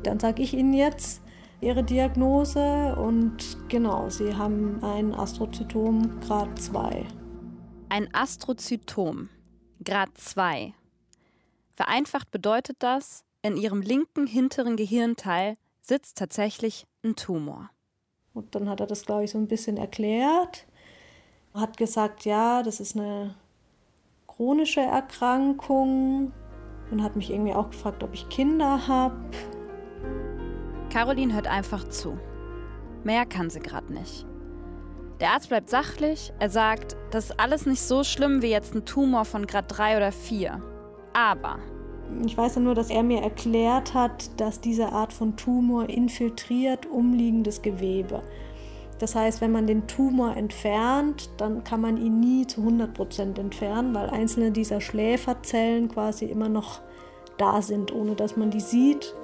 dann 0.04 0.20
sage 0.20 0.42
ich 0.42 0.54
Ihnen 0.54 0.74
jetzt 0.74 1.22
Ihre 1.62 1.84
Diagnose 1.84 2.96
und 2.96 3.58
genau, 3.68 4.10
Sie 4.10 4.34
haben 4.34 4.82
ein 4.82 5.14
Astrozytom 5.14 6.22
Grad 6.22 6.58
2. 6.58 7.06
Ein 7.90 8.08
Astrozytom 8.14 9.30
Grad 9.84 10.18
2. 10.18 10.74
Vereinfacht 11.74 12.32
bedeutet 12.32 12.78
das, 12.80 13.26
in 13.42 13.58
Ihrem 13.58 13.82
linken 13.82 14.28
hinteren 14.28 14.78
Gehirnteil 14.78 15.58
sitzt 15.82 16.18
tatsächlich 16.18 16.86
ein 17.04 17.16
Tumor. 17.16 17.70
Und 18.34 18.56
dann 18.56 18.70
hat 18.70 18.80
er 18.80 18.88
das, 18.88 19.06
glaube 19.06 19.26
ich, 19.26 19.32
so 19.32 19.38
ein 19.38 19.48
bisschen 19.48 19.78
erklärt. 19.78 20.66
Hat 21.54 21.78
gesagt, 21.78 22.26
ja, 22.26 22.64
das 22.64 22.80
ist 22.80 22.96
eine 22.96 23.36
chronische 24.40 24.80
Erkrankung 24.80 26.32
und 26.92 27.04
hat 27.04 27.18
mich 27.18 27.30
irgendwie 27.30 27.54
auch 27.54 27.72
gefragt, 27.72 28.04
ob 28.04 28.14
ich 28.14 28.30
Kinder 28.30 28.88
habe. 28.88 29.18
Caroline 30.90 31.34
hört 31.34 31.48
einfach 31.48 31.90
zu. 31.90 32.18
Mehr 33.04 33.26
kann 33.26 33.50
sie 33.50 33.60
gerade 33.60 33.92
nicht. 33.92 34.26
Der 35.20 35.32
Arzt 35.32 35.50
bleibt 35.50 35.70
sachlich. 35.70 36.32
Er 36.40 36.50
sagt, 36.50 36.96
das 37.12 37.26
ist 37.26 37.38
alles 37.38 37.66
nicht 37.66 37.82
so 37.82 38.06
schlimm 38.06 38.42
wie 38.42 38.50
jetzt 38.50 38.74
ein 38.74 38.86
Tumor 38.86 39.26
von 39.26 39.46
Grad 39.46 39.66
3 39.78 39.98
oder 39.98 40.14
4. 40.14 40.62
Aber 41.12 41.60
ich 42.26 42.38
weiß 42.38 42.56
ja 42.56 42.62
nur, 42.62 42.76
dass 42.76 42.90
er 42.90 43.04
mir 43.04 43.22
erklärt 43.22 43.94
hat, 43.94 44.40
dass 44.40 44.62
diese 44.62 44.94
Art 44.94 45.12
von 45.12 45.36
Tumor 45.36 45.90
infiltriert 45.90 46.86
umliegendes 46.86 47.62
Gewebe. 47.62 48.24
Das 49.00 49.16
heißt, 49.16 49.40
wenn 49.40 49.54
man 49.54 49.66
den 49.66 49.88
Tumor 49.88 50.36
entfernt, 50.36 51.30
dann 51.38 51.64
kann 51.64 51.80
man 51.80 51.96
ihn 51.96 52.20
nie 52.20 52.46
zu 52.46 52.60
100 52.62 52.94
Prozent 52.94 53.40
entfernen, 53.40 53.96
weil 53.96 54.10
einzelne 54.10 54.52
dieser 54.52 54.82
Schläferzellen 54.82 55.88
quasi 55.88 56.26
immer 56.26 56.50
noch 56.50 56.82
da 57.38 57.62
sind, 57.62 57.94
ohne 57.94 58.16
dass 58.16 58.36
man 58.36 58.52
die 58.52 58.60
sieht. 58.60 59.16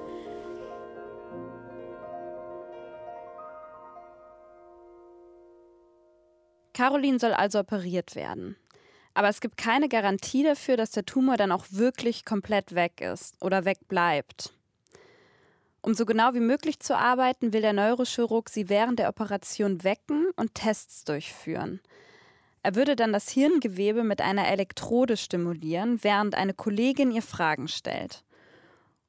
Caroline 6.74 7.20
soll 7.20 7.34
also 7.34 7.60
operiert 7.60 8.15
werden. 8.15 8.55
Aber 9.13 9.29
es 9.29 9.39
gibt 9.39 9.58
keine 9.58 9.88
Garantie 9.88 10.44
dafür, 10.44 10.75
dass 10.77 10.91
der 10.91 11.05
Tumor 11.05 11.38
dann 11.38 11.51
auch 11.51 11.65
wirklich 11.70 12.25
komplett 12.25 12.75
weg 12.75 13.00
ist 13.00 13.41
oder 13.41 13.63
wegbleibt. 13.63 14.54
Um 15.85 15.93
so 15.93 16.07
genau 16.07 16.33
wie 16.33 16.39
möglich 16.39 16.79
zu 16.79 16.97
arbeiten, 16.97 17.53
will 17.53 17.61
der 17.61 17.71
Neurochirurg 17.71 18.49
sie 18.49 18.69
während 18.69 18.97
der 18.97 19.07
Operation 19.07 19.83
wecken 19.83 20.25
und 20.35 20.55
Tests 20.55 21.03
durchführen. 21.03 21.79
Er 22.63 22.73
würde 22.73 22.95
dann 22.95 23.13
das 23.13 23.29
Hirngewebe 23.29 24.03
mit 24.03 24.19
einer 24.19 24.47
Elektrode 24.47 25.15
stimulieren, 25.15 26.03
während 26.03 26.33
eine 26.33 26.55
Kollegin 26.55 27.11
ihr 27.11 27.21
Fragen 27.21 27.67
stellt. 27.67 28.23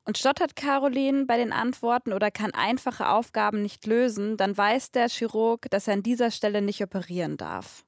Und 0.04 0.18
stottert 0.18 0.54
Caroline 0.54 1.24
bei 1.24 1.38
den 1.38 1.50
Antworten 1.50 2.12
oder 2.12 2.30
kann 2.30 2.52
einfache 2.52 3.08
Aufgaben 3.08 3.62
nicht 3.62 3.86
lösen, 3.86 4.36
dann 4.36 4.54
weiß 4.54 4.90
der 4.90 5.08
Chirurg, 5.08 5.70
dass 5.70 5.88
er 5.88 5.94
an 5.94 6.02
dieser 6.02 6.30
Stelle 6.30 6.60
nicht 6.60 6.82
operieren 6.82 7.38
darf. 7.38 7.86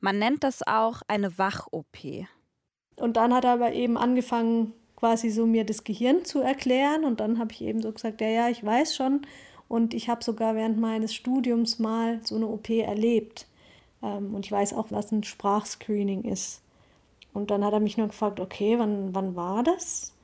Man 0.00 0.18
nennt 0.18 0.44
das 0.44 0.66
auch 0.66 1.02
eine 1.08 1.36
Wach-OP. 1.36 2.26
Und 2.96 3.18
dann 3.18 3.34
hat 3.34 3.44
er 3.44 3.52
aber 3.52 3.72
eben 3.74 3.98
angefangen, 3.98 4.72
quasi 5.04 5.28
so 5.28 5.44
mir 5.44 5.64
das 5.64 5.84
Gehirn 5.84 6.24
zu 6.24 6.40
erklären. 6.40 7.04
Und 7.04 7.20
dann 7.20 7.38
habe 7.38 7.52
ich 7.52 7.60
eben 7.60 7.82
so 7.82 7.92
gesagt, 7.92 8.22
ja, 8.22 8.28
ja, 8.28 8.48
ich 8.48 8.64
weiß 8.64 8.96
schon. 8.96 9.20
Und 9.68 9.92
ich 9.92 10.08
habe 10.08 10.24
sogar 10.24 10.56
während 10.56 10.80
meines 10.80 11.12
Studiums 11.12 11.78
mal 11.78 12.20
so 12.24 12.36
eine 12.36 12.46
OP 12.46 12.70
erlebt. 12.70 13.46
Ähm, 14.02 14.34
und 14.34 14.46
ich 14.46 14.52
weiß 14.52 14.72
auch, 14.72 14.86
was 14.88 15.12
ein 15.12 15.22
Sprachscreening 15.22 16.22
ist. 16.22 16.62
Und 17.34 17.50
dann 17.50 17.62
hat 17.62 17.74
er 17.74 17.80
mich 17.80 17.98
nur 17.98 18.06
gefragt, 18.06 18.40
okay, 18.40 18.78
wann, 18.78 19.14
wann 19.14 19.36
war 19.36 19.62
das? 19.62 20.14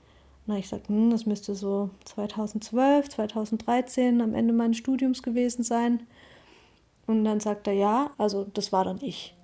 Na, 0.47 0.57
ich 0.57 0.69
sagte, 0.69 0.89
hm, 0.89 1.11
das 1.11 1.27
müsste 1.27 1.55
so 1.55 1.91
2012, 2.07 3.11
2013 3.11 4.23
am 4.23 4.35
Ende 4.35 4.55
meines 4.55 4.79
Studiums 4.79 5.23
gewesen 5.23 5.63
sein. 5.63 6.07
Und 7.07 7.25
dann 7.27 7.41
sagt 7.41 7.67
er, 7.67 7.75
ja, 7.75 8.13
also 8.17 8.47
das 8.55 8.73
war 8.73 8.85
dann 8.85 9.01
ich. 9.03 9.35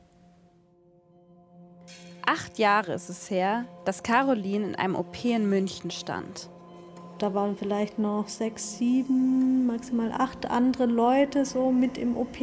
Acht 2.28 2.58
Jahre 2.58 2.94
ist 2.94 3.08
es 3.08 3.30
her, 3.30 3.66
dass 3.84 4.02
Caroline 4.02 4.66
in 4.66 4.74
einem 4.74 4.96
OP 4.96 5.24
in 5.24 5.48
München 5.48 5.92
stand. 5.92 6.50
Da 7.18 7.32
waren 7.34 7.56
vielleicht 7.56 8.00
noch 8.00 8.26
sechs, 8.26 8.78
sieben, 8.78 9.64
maximal 9.68 10.10
acht 10.10 10.50
andere 10.50 10.86
Leute 10.86 11.44
so 11.44 11.70
mit 11.70 11.96
im 11.96 12.16
OP. 12.16 12.36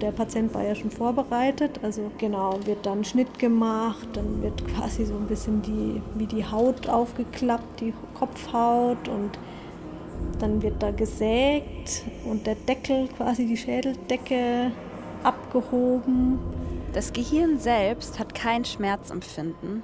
Der 0.00 0.12
Patient 0.12 0.54
war 0.54 0.62
ja 0.62 0.76
schon 0.76 0.92
vorbereitet, 0.92 1.80
also 1.82 2.12
genau, 2.18 2.56
wird 2.66 2.86
dann 2.86 3.04
Schnitt 3.04 3.40
gemacht, 3.40 4.06
dann 4.12 4.40
wird 4.42 4.64
quasi 4.68 5.04
so 5.04 5.14
ein 5.14 5.26
bisschen 5.26 5.60
die, 5.62 6.00
wie 6.14 6.26
die 6.26 6.46
Haut 6.46 6.88
aufgeklappt, 6.88 7.80
die 7.80 7.92
Kopfhaut 8.14 9.08
und 9.08 9.40
dann 10.38 10.62
wird 10.62 10.80
da 10.80 10.92
gesägt 10.92 12.04
und 12.30 12.46
der 12.46 12.54
Deckel, 12.54 13.08
quasi 13.08 13.44
die 13.44 13.56
Schädeldecke 13.56 14.70
abgehoben. 15.24 16.38
Das 16.92 17.14
Gehirn 17.14 17.58
selbst 17.58 18.18
hat 18.18 18.34
kein 18.34 18.66
Schmerzempfinden 18.66 19.82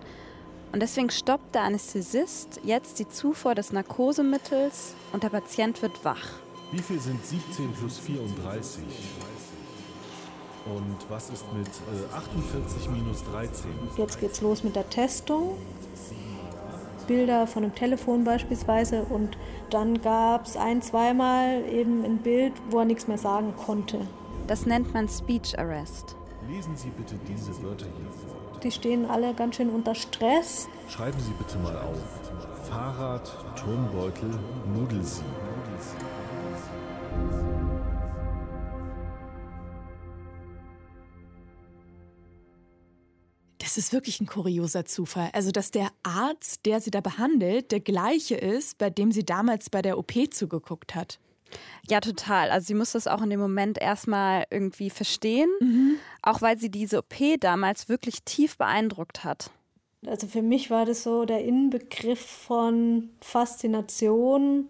und 0.72 0.80
deswegen 0.80 1.08
stoppt 1.08 1.54
der 1.54 1.62
Anästhesist 1.62 2.60
jetzt 2.64 2.98
die 2.98 3.08
Zufuhr 3.08 3.54
des 3.54 3.72
Narkosemittels 3.72 4.94
und 5.14 5.22
der 5.22 5.30
Patient 5.30 5.80
wird 5.80 6.04
wach. 6.04 6.28
Wie 6.70 6.82
viel 6.82 7.00
sind 7.00 7.24
17 7.24 7.72
plus 7.72 7.98
34? 7.98 8.82
Und 10.66 10.96
was 11.08 11.30
ist 11.30 11.46
mit 11.54 11.66
äh, 11.66 12.14
48 12.14 12.90
minus 12.90 13.24
13? 13.24 13.70
Jetzt 13.96 14.20
geht's 14.20 14.42
los 14.42 14.62
mit 14.62 14.76
der 14.76 14.90
Testung. 14.90 15.56
Bilder 17.06 17.46
von 17.46 17.64
einem 17.64 17.74
Telefon 17.74 18.24
beispielsweise 18.24 19.04
und 19.04 19.38
dann 19.70 20.02
gab 20.02 20.44
es 20.44 20.58
ein, 20.58 20.82
zweimal 20.82 21.64
eben 21.64 22.04
ein 22.04 22.18
Bild, 22.18 22.52
wo 22.68 22.80
er 22.80 22.84
nichts 22.84 23.08
mehr 23.08 23.16
sagen 23.16 23.54
konnte. 23.56 24.06
Das 24.46 24.66
nennt 24.66 24.92
man 24.92 25.08
Speech 25.08 25.58
Arrest. 25.58 26.18
Lesen 26.48 26.74
Sie 26.78 26.88
bitte 26.88 27.14
diese 27.28 27.62
Wörter 27.62 27.84
hier 27.84 28.10
vor. 28.10 28.58
Die 28.60 28.72
stehen 28.72 29.04
alle 29.04 29.34
ganz 29.34 29.56
schön 29.56 29.68
unter 29.68 29.94
Stress. 29.94 30.66
Schreiben 30.88 31.20
Sie 31.20 31.32
bitte 31.32 31.58
mal 31.58 31.76
auf. 31.76 32.66
Fahrrad, 32.66 33.30
Turnbeutel, 33.54 34.30
Nudelsieb. 34.74 35.24
Das 43.58 43.76
ist 43.76 43.92
wirklich 43.92 44.18
ein 44.22 44.26
kurioser 44.26 44.86
Zufall. 44.86 45.28
Also, 45.34 45.50
dass 45.50 45.70
der 45.70 45.90
Arzt, 46.02 46.64
der 46.64 46.80
sie 46.80 46.90
da 46.90 47.02
behandelt, 47.02 47.72
der 47.72 47.80
gleiche 47.80 48.36
ist, 48.36 48.78
bei 48.78 48.88
dem 48.88 49.12
sie 49.12 49.26
damals 49.26 49.68
bei 49.68 49.82
der 49.82 49.98
OP 49.98 50.12
zugeguckt 50.30 50.94
hat. 50.94 51.20
Ja, 51.88 52.00
total. 52.00 52.50
Also 52.50 52.66
sie 52.66 52.74
muss 52.74 52.92
das 52.92 53.06
auch 53.06 53.22
in 53.22 53.30
dem 53.30 53.40
Moment 53.40 53.78
erstmal 53.78 54.44
irgendwie 54.50 54.90
verstehen, 54.90 55.50
mhm. 55.60 55.96
auch 56.22 56.42
weil 56.42 56.58
sie 56.58 56.70
diese 56.70 56.98
OP 56.98 57.40
damals 57.40 57.88
wirklich 57.88 58.22
tief 58.24 58.58
beeindruckt 58.58 59.24
hat. 59.24 59.50
Also 60.06 60.26
für 60.26 60.42
mich 60.42 60.70
war 60.70 60.84
das 60.84 61.02
so 61.02 61.24
der 61.24 61.44
Inbegriff 61.44 62.20
von 62.20 63.10
Faszination, 63.20 64.68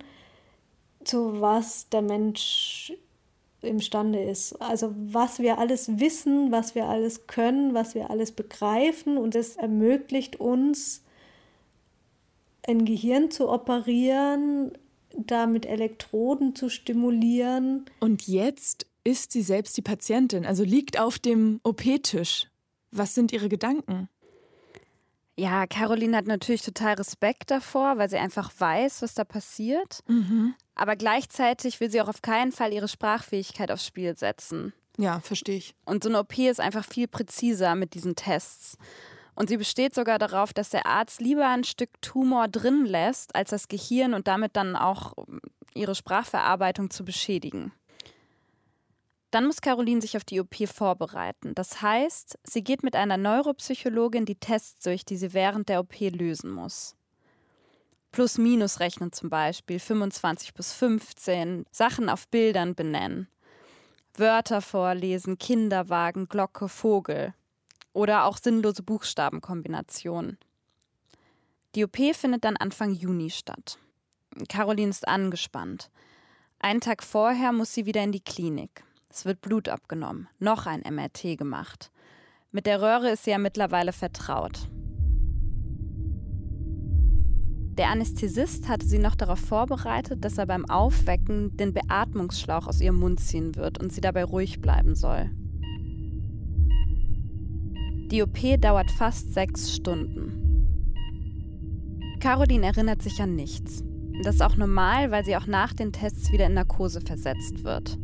zu 1.05 1.41
was 1.41 1.89
der 1.91 2.03
Mensch 2.03 2.93
imstande 3.61 4.23
ist. 4.23 4.61
Also 4.61 4.95
was 4.97 5.39
wir 5.41 5.59
alles 5.59 5.99
wissen, 5.99 6.53
was 6.53 6.75
wir 6.75 6.87
alles 6.87 7.27
können, 7.27 7.75
was 7.75 7.95
wir 7.95 8.11
alles 8.11 8.33
begreifen 8.33 9.19
und 9.19 9.35
es 9.35 9.57
ermöglicht 9.57 10.39
uns, 10.41 11.03
ein 12.67 12.85
Gehirn 12.85 13.31
zu 13.31 13.49
operieren, 13.49 14.73
da 15.17 15.47
mit 15.47 15.67
Elektroden 15.67 16.55
zu 16.55 16.69
stimulieren. 16.69 17.87
Und 18.01 18.27
jetzt 18.27 18.87
ist 19.05 19.33
sie 19.33 19.43
selbst 19.43 19.77
die 19.77 19.83
Patientin, 19.83 20.45
also 20.45 20.65
liegt 20.65 20.99
auf 21.01 21.19
dem 21.19 21.61
OP-Tisch. 21.63 22.49
Was 22.91 23.15
sind 23.15 23.33
ihre 23.33 23.49
Gedanken? 23.49 24.09
Ja, 25.37 25.67
Caroline 25.69 26.17
hat 26.17 26.27
natürlich 26.27 26.63
total 26.63 26.95
Respekt 26.95 27.53
davor, 27.53 27.97
weil 27.97 28.11
sie 28.11 28.17
einfach 28.17 28.51
weiß, 28.59 29.03
was 29.03 29.15
da 29.15 29.25
passiert. 29.25 30.01
Mhm. 30.09 30.55
Aber 30.75 30.97
gleichzeitig 30.97 31.79
will 31.79 31.91
sie 31.91 32.01
auch 32.01 32.09
auf 32.09 32.23
keinen 32.23 32.51
Fall 32.51 32.73
ihre 32.73 32.89
Sprachfähigkeit 32.89 33.71
aufs 33.71 33.87
Spiel 33.87 34.17
setzen. 34.19 34.73
Ja, 34.97 35.21
verstehe 35.21 35.59
ich. 35.59 35.77
Und 35.85 36.03
so 36.03 36.09
eine 36.09 36.19
OP 36.19 36.37
ist 36.39 36.61
einfach 36.61 36.85
viel 36.85 37.07
präziser 37.07 37.77
mit 37.77 37.95
diesen 37.95 38.17
Tests. 38.17 38.77
Und 39.39 39.49
sie 39.49 39.57
besteht 39.57 39.95
sogar 39.95 40.19
darauf, 40.19 40.53
dass 40.53 40.71
der 40.71 40.87
Arzt 40.87 41.21
lieber 41.21 41.47
ein 41.47 41.63
Stück 41.63 41.91
Tumor 42.03 42.49
drin 42.49 42.85
lässt, 42.85 43.37
als 43.37 43.51
das 43.51 43.69
Gehirn 43.69 44.15
und 44.15 44.27
damit 44.27 44.57
dann 44.57 44.75
auch 44.75 45.13
ähm, 45.17 45.41
ihre 45.75 45.95
Sprachverarbeitung 45.95 46.91
zu 46.91 47.05
beschädigen. 47.05 47.71
Dann 49.31 49.47
muss 49.47 49.61
Caroline 49.61 50.01
sich 50.01 50.17
auf 50.17 50.25
die 50.25 50.41
OP 50.41 50.57
vorbereiten. 50.67 51.55
Das 51.55 51.81
heißt, 51.81 52.37
sie 52.43 52.65
geht 52.65 52.83
mit 52.83 52.97
einer 52.97 53.17
Neuropsychologin 53.17 54.25
die 54.25 54.41
Tests 54.41 54.83
durch, 54.83 55.05
die 55.05 55.17
sie 55.17 55.33
während 55.33 55.69
der 55.69 55.79
OP 55.79 56.01
lösen 56.01 56.51
muss. 56.51 56.97
Plus-Minus 58.11 58.81
rechnen 58.81 59.13
zum 59.13 59.31
Beispiel, 59.31 59.79
25 59.79 60.53
bis 60.53 60.73
15, 60.73 61.65
Sachen 61.71 62.09
auf 62.09 62.27
Bildern 62.27 62.75
benennen, 62.75 63.29
Wörter 64.17 64.63
vorlesen, 64.63 65.39
Kinderwagen, 65.39 66.27
Glocke, 66.29 66.69
Vogel 66.69 67.35
oder 67.99 68.27
auch 68.27 68.39
sinnlose 68.39 68.85
Buchstabenkombinationen. 68.85 70.39
Die 71.75 71.85
OP 71.85 71.97
findet 72.15 72.45
dann 72.45 72.57
Anfang 72.57 72.93
Juni 72.93 73.29
statt. 73.29 73.79
Caroline 74.49 74.91
ist 74.91 75.09
angespannt. 75.09 75.91
Einen 76.61 76.81
Tag 76.81 77.03
vorher 77.03 77.53
muss 77.53 77.75
sie 77.75 77.87
wieder 77.87 78.05
in 78.05 78.13
die 78.13 78.23
Klinik. 78.23 78.85
Es 79.11 79.25
wird 79.25 79.41
Blut 79.41 79.69
abgenommen, 79.69 80.29
noch 80.39 80.67
ein 80.67 80.85
MRT 80.89 81.37
gemacht. 81.37 81.91
Mit 82.53 82.67
der 82.67 82.81
Röhre 82.81 83.11
ist 83.11 83.25
sie 83.25 83.33
ja 83.33 83.39
mittlerweile 83.39 83.93
vertraut. 83.93 84.69
Der 87.79 87.89
Anästhesist 87.89 88.69
hatte 88.69 88.87
sie 88.87 88.99
noch 88.99 89.17
darauf 89.17 89.41
vorbereitet, 89.41 90.25
dass 90.25 90.39
er 90.39 90.47
beim 90.47 90.71
Aufwecken 90.71 91.57
den 91.57 91.75
Beatmungsschlauch 91.75 92.69
aus 92.69 92.81
ihrem 92.81 92.97
Mund 92.97 93.19
ziehen 93.19 93.57
wird 93.57 93.79
und 93.79 93.93
sie 93.93 94.01
dabei 94.01 94.23
ruhig 94.23 94.61
bleiben 94.61 94.95
soll. 94.95 95.31
Die 98.11 98.23
OP 98.23 98.39
dauert 98.61 98.91
fast 98.91 99.35
sechs 99.35 99.75
Stunden. 99.75 100.49
Caroline 102.21 102.67
erinnert 102.67 103.03
sich 103.03 103.21
an 103.21 103.37
nichts. 103.37 103.85
Das 104.23 104.37
ist 104.37 104.43
auch 104.43 104.57
normal, 104.57 105.11
weil 105.11 105.25
sie 105.25 105.37
auch 105.37 105.47
nach 105.47 105.75
den 105.75 105.93
Tests 105.93 106.33
wieder 106.33 106.47
in 106.47 106.55
Narkose 106.55 107.03
versetzt 107.03 107.65
wird. 107.65 107.99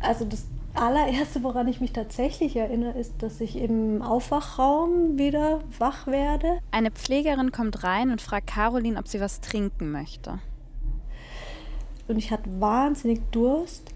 Also 0.00 0.24
das 0.24 0.46
allererste, 0.74 1.42
woran 1.42 1.68
ich 1.68 1.82
mich 1.82 1.92
tatsächlich 1.92 2.56
erinnere, 2.56 2.98
ist, 2.98 3.22
dass 3.22 3.40
ich 3.42 3.56
im 3.56 4.00
Aufwachraum 4.00 5.18
wieder 5.18 5.60
wach 5.78 6.06
werde. 6.06 6.60
Eine 6.70 6.90
Pflegerin 6.90 7.52
kommt 7.52 7.84
rein 7.84 8.10
und 8.10 8.22
fragt 8.22 8.46
Caroline, 8.46 8.98
ob 8.98 9.06
sie 9.06 9.20
was 9.20 9.40
trinken 9.40 9.92
möchte. 9.92 10.38
Und 12.08 12.16
ich 12.16 12.32
hatte 12.32 12.50
wahnsinnig 12.58 13.20
Durst. 13.30 13.92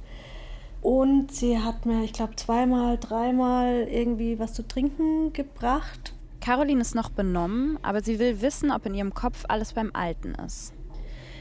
Und 0.85 1.33
sie 1.33 1.59
hat 1.59 1.87
mir, 1.87 2.05
ich 2.05 2.13
glaube, 2.13 2.37
zweimal, 2.37 2.99
dreimal 2.99 3.89
irgendwie 3.91 4.39
was 4.39 4.53
zu 4.53 4.69
trinken 4.69 5.33
gebracht. 5.33 6.13
Caroline 6.43 6.83
ist 6.83 6.95
noch 6.95 7.09
benommen, 7.09 7.79
aber 7.81 8.03
sie 8.03 8.19
will 8.19 8.43
wissen, 8.43 8.71
ob 8.71 8.85
in 8.85 8.93
ihrem 8.93 9.15
Kopf 9.15 9.47
alles 9.49 9.73
beim 9.73 9.93
Alten 9.95 10.35
ist. 10.47 10.75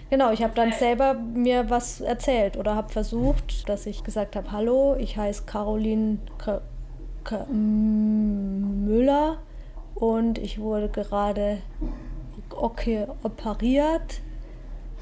Genau, 0.09 0.31
ich 0.31 0.43
habe 0.43 0.53
dann 0.55 0.71
selber 0.71 1.15
mir 1.15 1.69
was 1.69 1.99
erzählt 1.99 2.55
oder 2.55 2.75
habe 2.75 2.87
versucht, 2.87 3.67
dass 3.67 3.85
ich 3.85 4.05
gesagt 4.05 4.37
habe, 4.37 4.49
hallo, 4.53 4.95
ich 4.97 5.17
heiße 5.17 5.43
Caroline 5.43 6.19
K 6.37 6.61
K 7.25 7.45
Müller 7.47 9.39
und 9.95 10.37
ich 10.37 10.57
wurde 10.59 10.87
gerade 10.87 11.57
okay 12.49 13.07
operiert 13.23 14.21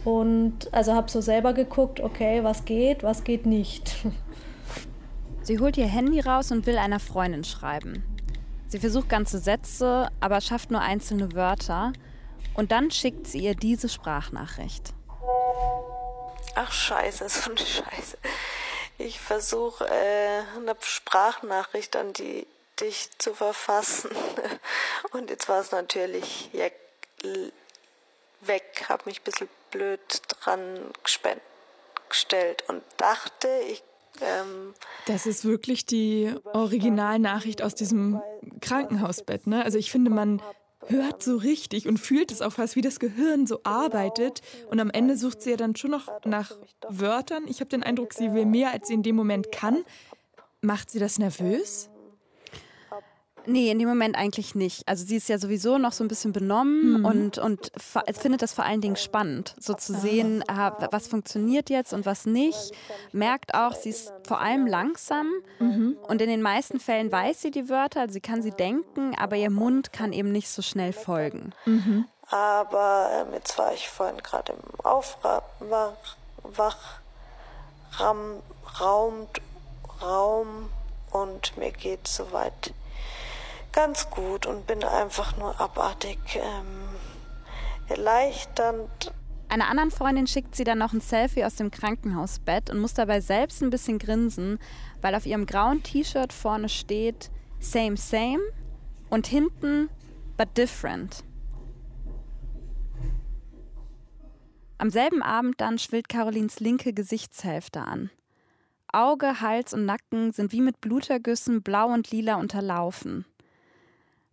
und 0.06 0.74
also 0.74 0.94
habe 0.94 1.10
so 1.10 1.22
selber 1.22 1.54
geguckt, 1.54 2.00
okay, 2.00 2.44
was 2.44 2.66
geht, 2.66 3.04
was 3.04 3.24
geht 3.24 3.46
nicht. 3.46 3.96
Sie 5.44 5.60
holt 5.60 5.78
ihr 5.78 5.88
Handy 5.88 6.20
raus 6.20 6.52
und 6.52 6.66
will 6.66 6.78
einer 6.78 7.00
Freundin 7.00 7.44
schreiben. 7.44 8.04
Sie 8.68 8.80
versucht 8.80 9.10
ganze 9.10 9.40
Sätze, 9.40 10.10
aber 10.20 10.40
schafft 10.40 10.72
nur 10.72 10.82
einzelne 10.82 11.34
Wörter. 11.34 11.94
Und 12.54 12.72
dann 12.72 12.92
schickt 12.92 13.28
sie 13.28 13.40
ihr 13.40 13.56
diese 13.56 13.90
Sprachnachricht. 13.90 14.94
Ach 16.56 16.72
scheiße, 16.72 17.28
so 17.30 17.50
eine 17.50 17.60
Scheiße. 17.60 18.18
Ich 18.98 19.20
versuche 19.20 19.86
äh, 19.86 20.44
eine 20.58 20.76
Sprachnachricht 20.80 21.96
an 21.96 22.14
die 22.14 22.46
richtig 22.82 23.10
zu 23.20 23.34
verfassen. 23.34 24.12
Und 25.12 25.30
jetzt 25.30 25.48
war 25.50 25.62
es 25.62 25.72
natürlich 25.72 26.50
weg, 26.54 26.74
habe 28.90 29.04
mich 29.06 29.20
ein 29.20 29.24
bisschen 29.24 29.50
blöd 29.72 30.00
dran 30.28 30.80
gestellt 32.10 32.64
und 32.68 32.84
dachte, 32.98 33.48
ich 33.70 33.84
ähm, 34.22 34.74
das 35.06 35.26
ist 35.26 35.46
wirklich 35.46 35.86
die 35.86 36.34
Originalnachricht 36.54 37.62
aus 37.62 37.76
diesem 37.76 38.22
Krankenhausbett. 38.62 39.48
Ne? 39.48 39.64
Also 39.64 39.78
ich 39.78 39.92
finde, 39.92 40.12
man 40.12 40.42
hört 40.88 41.24
so 41.24 41.38
richtig 41.38 41.88
und 41.88 41.98
fühlt 41.98 42.32
es 42.32 42.42
auch 42.42 42.54
fast, 42.54 42.76
wie 42.76 42.82
das 42.82 43.00
Gehirn 43.00 43.48
so 43.48 43.62
arbeitet. 43.64 44.42
Und 44.70 44.80
am 44.80 44.90
Ende 44.90 45.18
sucht 45.18 45.42
sie 45.42 45.52
ja 45.52 45.58
dann 45.58 45.76
schon 45.76 45.92
noch 45.92 46.10
nach 46.26 46.52
Wörtern. 46.88 47.46
Ich 47.48 47.60
habe 47.60 47.70
den 47.70 47.84
Eindruck, 47.84 48.14
sie 48.14 48.34
will 48.34 48.46
mehr, 48.46 48.72
als 48.72 48.88
sie 48.88 48.96
in 48.96 49.04
dem 49.04 49.16
Moment 49.16 49.52
kann. 49.52 49.84
Macht 50.62 50.92
sie 50.92 51.00
das 51.00 51.18
nervös? 51.18 51.90
Nee, 53.46 53.72
in 53.72 53.80
dem 53.80 53.88
Moment 53.88 54.16
eigentlich 54.16 54.56
nicht. 54.56 54.88
Also 54.88 55.06
sie 55.06 55.18
ist 55.18 55.30
ja 55.30 55.38
sowieso 55.38 55.78
noch 55.78 55.92
so 55.92 56.04
ein 56.04 56.08
bisschen 56.08 56.32
benommen 56.32 57.00
mhm. 57.00 57.06
und, 57.06 57.38
und 57.38 57.72
findet 58.20 58.42
das 58.42 58.54
vor 58.54 58.66
allen 58.66 58.82
Dingen 58.82 58.96
spannend, 58.96 59.56
so 59.60 59.74
zu 59.74 59.94
sehen, 59.94 60.44
ah, 60.48 60.76
was 60.92 61.08
funktioniert 61.08 61.70
jetzt 61.70 61.94
und 61.94 62.06
was 62.06 62.26
nicht. 62.26 62.72
Merkt 63.12 63.54
auch, 63.54 63.74
sie 63.74 63.90
ist 63.90 64.14
vor 64.28 64.40
allem 64.40 64.68
langsam 64.68 65.28
mhm. 65.60 65.98
und 66.08 66.22
in 66.22 66.30
den 66.30 66.42
meisten 66.42 66.80
Fällen 66.80 67.12
weiß 67.12 67.42
sie 67.42 67.52
die 67.52 67.70
Wörter, 67.70 68.10
sie 68.10 68.22
kann 68.22 68.42
sie 68.42 68.52
denken, 68.52 69.16
aber 69.18 69.36
ihr 69.36 69.50
Mund 69.50 69.92
kann 69.94 70.14
eben 70.14 70.32
nicht 70.32 70.50
so 70.50 70.62
schnell 70.62 70.94
folgen. 70.94 71.54
Mhm. 71.66 72.06
Aber 72.30 73.10
ähm, 73.14 73.34
jetzt 73.34 73.58
war 73.58 73.74
ich 73.74 73.90
vorhin 73.90 74.18
gerade 74.20 74.54
im 74.54 74.86
Aufwachraum, 74.86 75.96
Raum, 78.80 79.28
Raum 80.02 80.70
und 81.12 81.58
mir 81.58 81.72
geht 81.72 82.08
soweit 82.08 82.74
ganz 83.72 84.10
gut 84.10 84.46
und 84.46 84.68
bin 84.68 84.84
einfach 84.84 85.38
nur 85.38 85.60
abartig 85.60 86.20
ähm, 86.36 86.90
erleichternd. 87.90 89.14
Einer 89.50 89.70
anderen 89.70 89.92
Freundin 89.92 90.28
schickt 90.28 90.56
sie 90.56 90.64
dann 90.64 90.78
noch 90.78 90.94
ein 90.94 91.02
Selfie 91.02 91.44
aus 91.44 91.56
dem 91.56 91.72
Krankenhausbett 91.72 92.70
und 92.70 92.80
muss 92.80 92.94
dabei 92.94 93.20
selbst 93.20 93.62
ein 93.62 93.70
bisschen 93.70 94.00
grinsen, 94.00 94.60
weil 95.02 95.14
auf 95.14 95.26
ihrem 95.26 95.46
grauen 95.46 95.84
T-Shirt 95.84 96.32
vorne 96.32 96.70
steht 96.70 97.30
Same, 97.60 97.98
same 97.98 98.42
und 99.10 99.28
hinten 99.28 99.90
But 100.38 100.58
different. 100.58 101.24
Am 104.78 104.90
selben 104.90 105.22
Abend 105.22 105.62
dann 105.62 105.78
schwillt 105.78 106.10
Carolins 106.10 106.60
linke 106.60 106.94
Gesichtshälfte 106.94 107.82
an. 107.82 108.10
Auge, 108.92 109.40
Hals 109.40 109.74
und 109.74 109.86
Nacken 109.86 110.32
sind 110.32 110.52
wie 110.52 110.62
mit 110.62 110.82
Blutergüssen 110.82 111.62
blau 111.62 111.94
und 111.94 112.10
lila 112.10 112.36
unterlaufen. 112.36 113.26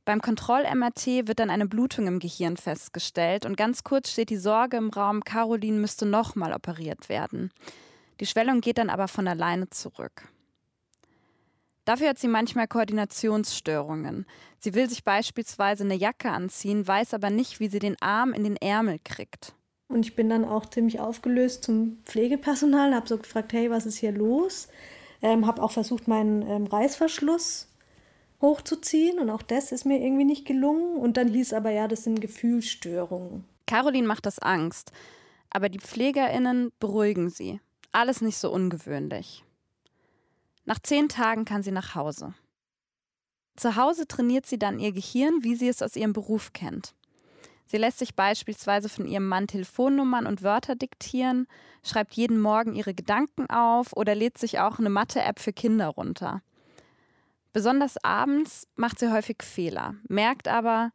Beim 0.08 0.22
Kontroll-MRT 0.22 1.28
wird 1.28 1.38
dann 1.38 1.50
eine 1.50 1.66
Blutung 1.66 2.06
im 2.06 2.18
Gehirn 2.18 2.56
festgestellt 2.56 3.44
und 3.44 3.58
ganz 3.58 3.84
kurz 3.84 4.10
steht 4.10 4.30
die 4.30 4.38
Sorge 4.38 4.78
im 4.78 4.88
Raum, 4.88 5.22
Caroline 5.22 5.78
müsste 5.78 6.06
nochmal 6.06 6.54
operiert 6.54 7.10
werden. 7.10 7.52
Die 8.18 8.24
Schwellung 8.24 8.62
geht 8.62 8.78
dann 8.78 8.88
aber 8.88 9.06
von 9.06 9.28
alleine 9.28 9.68
zurück. 9.68 10.26
Dafür 11.84 12.08
hat 12.08 12.18
sie 12.18 12.26
manchmal 12.26 12.68
Koordinationsstörungen. 12.68 14.24
Sie 14.58 14.72
will 14.72 14.88
sich 14.88 15.04
beispielsweise 15.04 15.84
eine 15.84 15.96
Jacke 15.96 16.30
anziehen, 16.30 16.88
weiß 16.88 17.12
aber 17.12 17.28
nicht, 17.28 17.60
wie 17.60 17.68
sie 17.68 17.78
den 17.78 18.00
Arm 18.00 18.32
in 18.32 18.44
den 18.44 18.56
Ärmel 18.56 19.00
kriegt. 19.04 19.52
Und 19.88 20.06
ich 20.06 20.16
bin 20.16 20.30
dann 20.30 20.46
auch 20.46 20.64
ziemlich 20.64 21.00
aufgelöst 21.00 21.64
zum 21.64 21.98
Pflegepersonal, 22.06 22.94
habe 22.94 23.06
so 23.06 23.18
gefragt, 23.18 23.52
hey, 23.52 23.70
was 23.70 23.84
ist 23.84 23.98
hier 23.98 24.12
los? 24.12 24.68
Ähm, 25.20 25.46
habe 25.46 25.62
auch 25.62 25.72
versucht, 25.72 26.08
meinen 26.08 26.40
ähm, 26.48 26.66
Reißverschluss 26.66 27.68
hochzuziehen 28.40 29.18
und 29.18 29.30
auch 29.30 29.42
das 29.42 29.73
ist 29.73 29.85
mir 29.85 30.00
irgendwie 30.00 30.25
nicht 30.25 30.47
gelungen. 30.47 30.97
Und 30.97 31.16
dann 31.16 31.28
hieß 31.28 31.52
aber 31.52 31.71
ja, 31.71 31.88
das 31.88 32.04
sind 32.04 32.21
Gefühlsstörungen. 32.21 33.45
Caroline 33.66 34.07
macht 34.07 34.26
das 34.26 34.38
Angst, 34.38 34.93
aber 35.50 35.69
die 35.69 35.80
PflegerInnen 35.80 36.73
beruhigen 36.78 37.30
sie. 37.30 37.60
Alles 37.93 38.21
nicht 38.21 38.39
so 38.39 38.50
ungewöhnlich. 38.50 39.45
Nach 40.65 40.78
zehn 40.78 41.08
Tagen 41.08 41.45
kann 41.45 41.62
sie 41.62 41.73
nach 41.73 41.95
Hause. 41.95 42.34
Zu 43.56 43.76
Hause 43.76 44.06
trainiert 44.06 44.47
sie 44.47 44.58
dann 44.58 44.78
ihr 44.78 44.93
Gehirn, 44.93 45.43
wie 45.43 45.56
sie 45.56 45.69
es 45.69 45.82
aus 45.82 45.97
ihrem 45.97 46.12
Beruf 46.12 46.52
kennt. 46.52 46.95
Sie 47.67 47.76
lässt 47.76 47.99
sich 47.99 48.15
beispielsweise 48.15 48.89
von 48.89 49.06
ihrem 49.06 49.28
Mann 49.28 49.47
Telefonnummern 49.47 50.26
und 50.26 50.43
Wörter 50.43 50.75
diktieren, 50.75 51.47
schreibt 51.82 52.15
jeden 52.15 52.41
Morgen 52.41 52.75
ihre 52.75 52.95
Gedanken 52.95 53.50
auf 53.50 53.95
oder 53.95 54.15
lädt 54.15 54.39
sich 54.39 54.58
auch 54.58 54.78
eine 54.78 54.91
Mathe-App 54.91 55.39
für 55.39 55.52
Kinder 55.52 55.89
runter. 55.89 56.41
Besonders 57.58 57.97
abends 58.04 58.68
macht 58.76 59.00
sie 59.00 59.10
häufig 59.10 59.38
Fehler, 59.42 59.97
merkt 60.06 60.47
aber, 60.47 60.92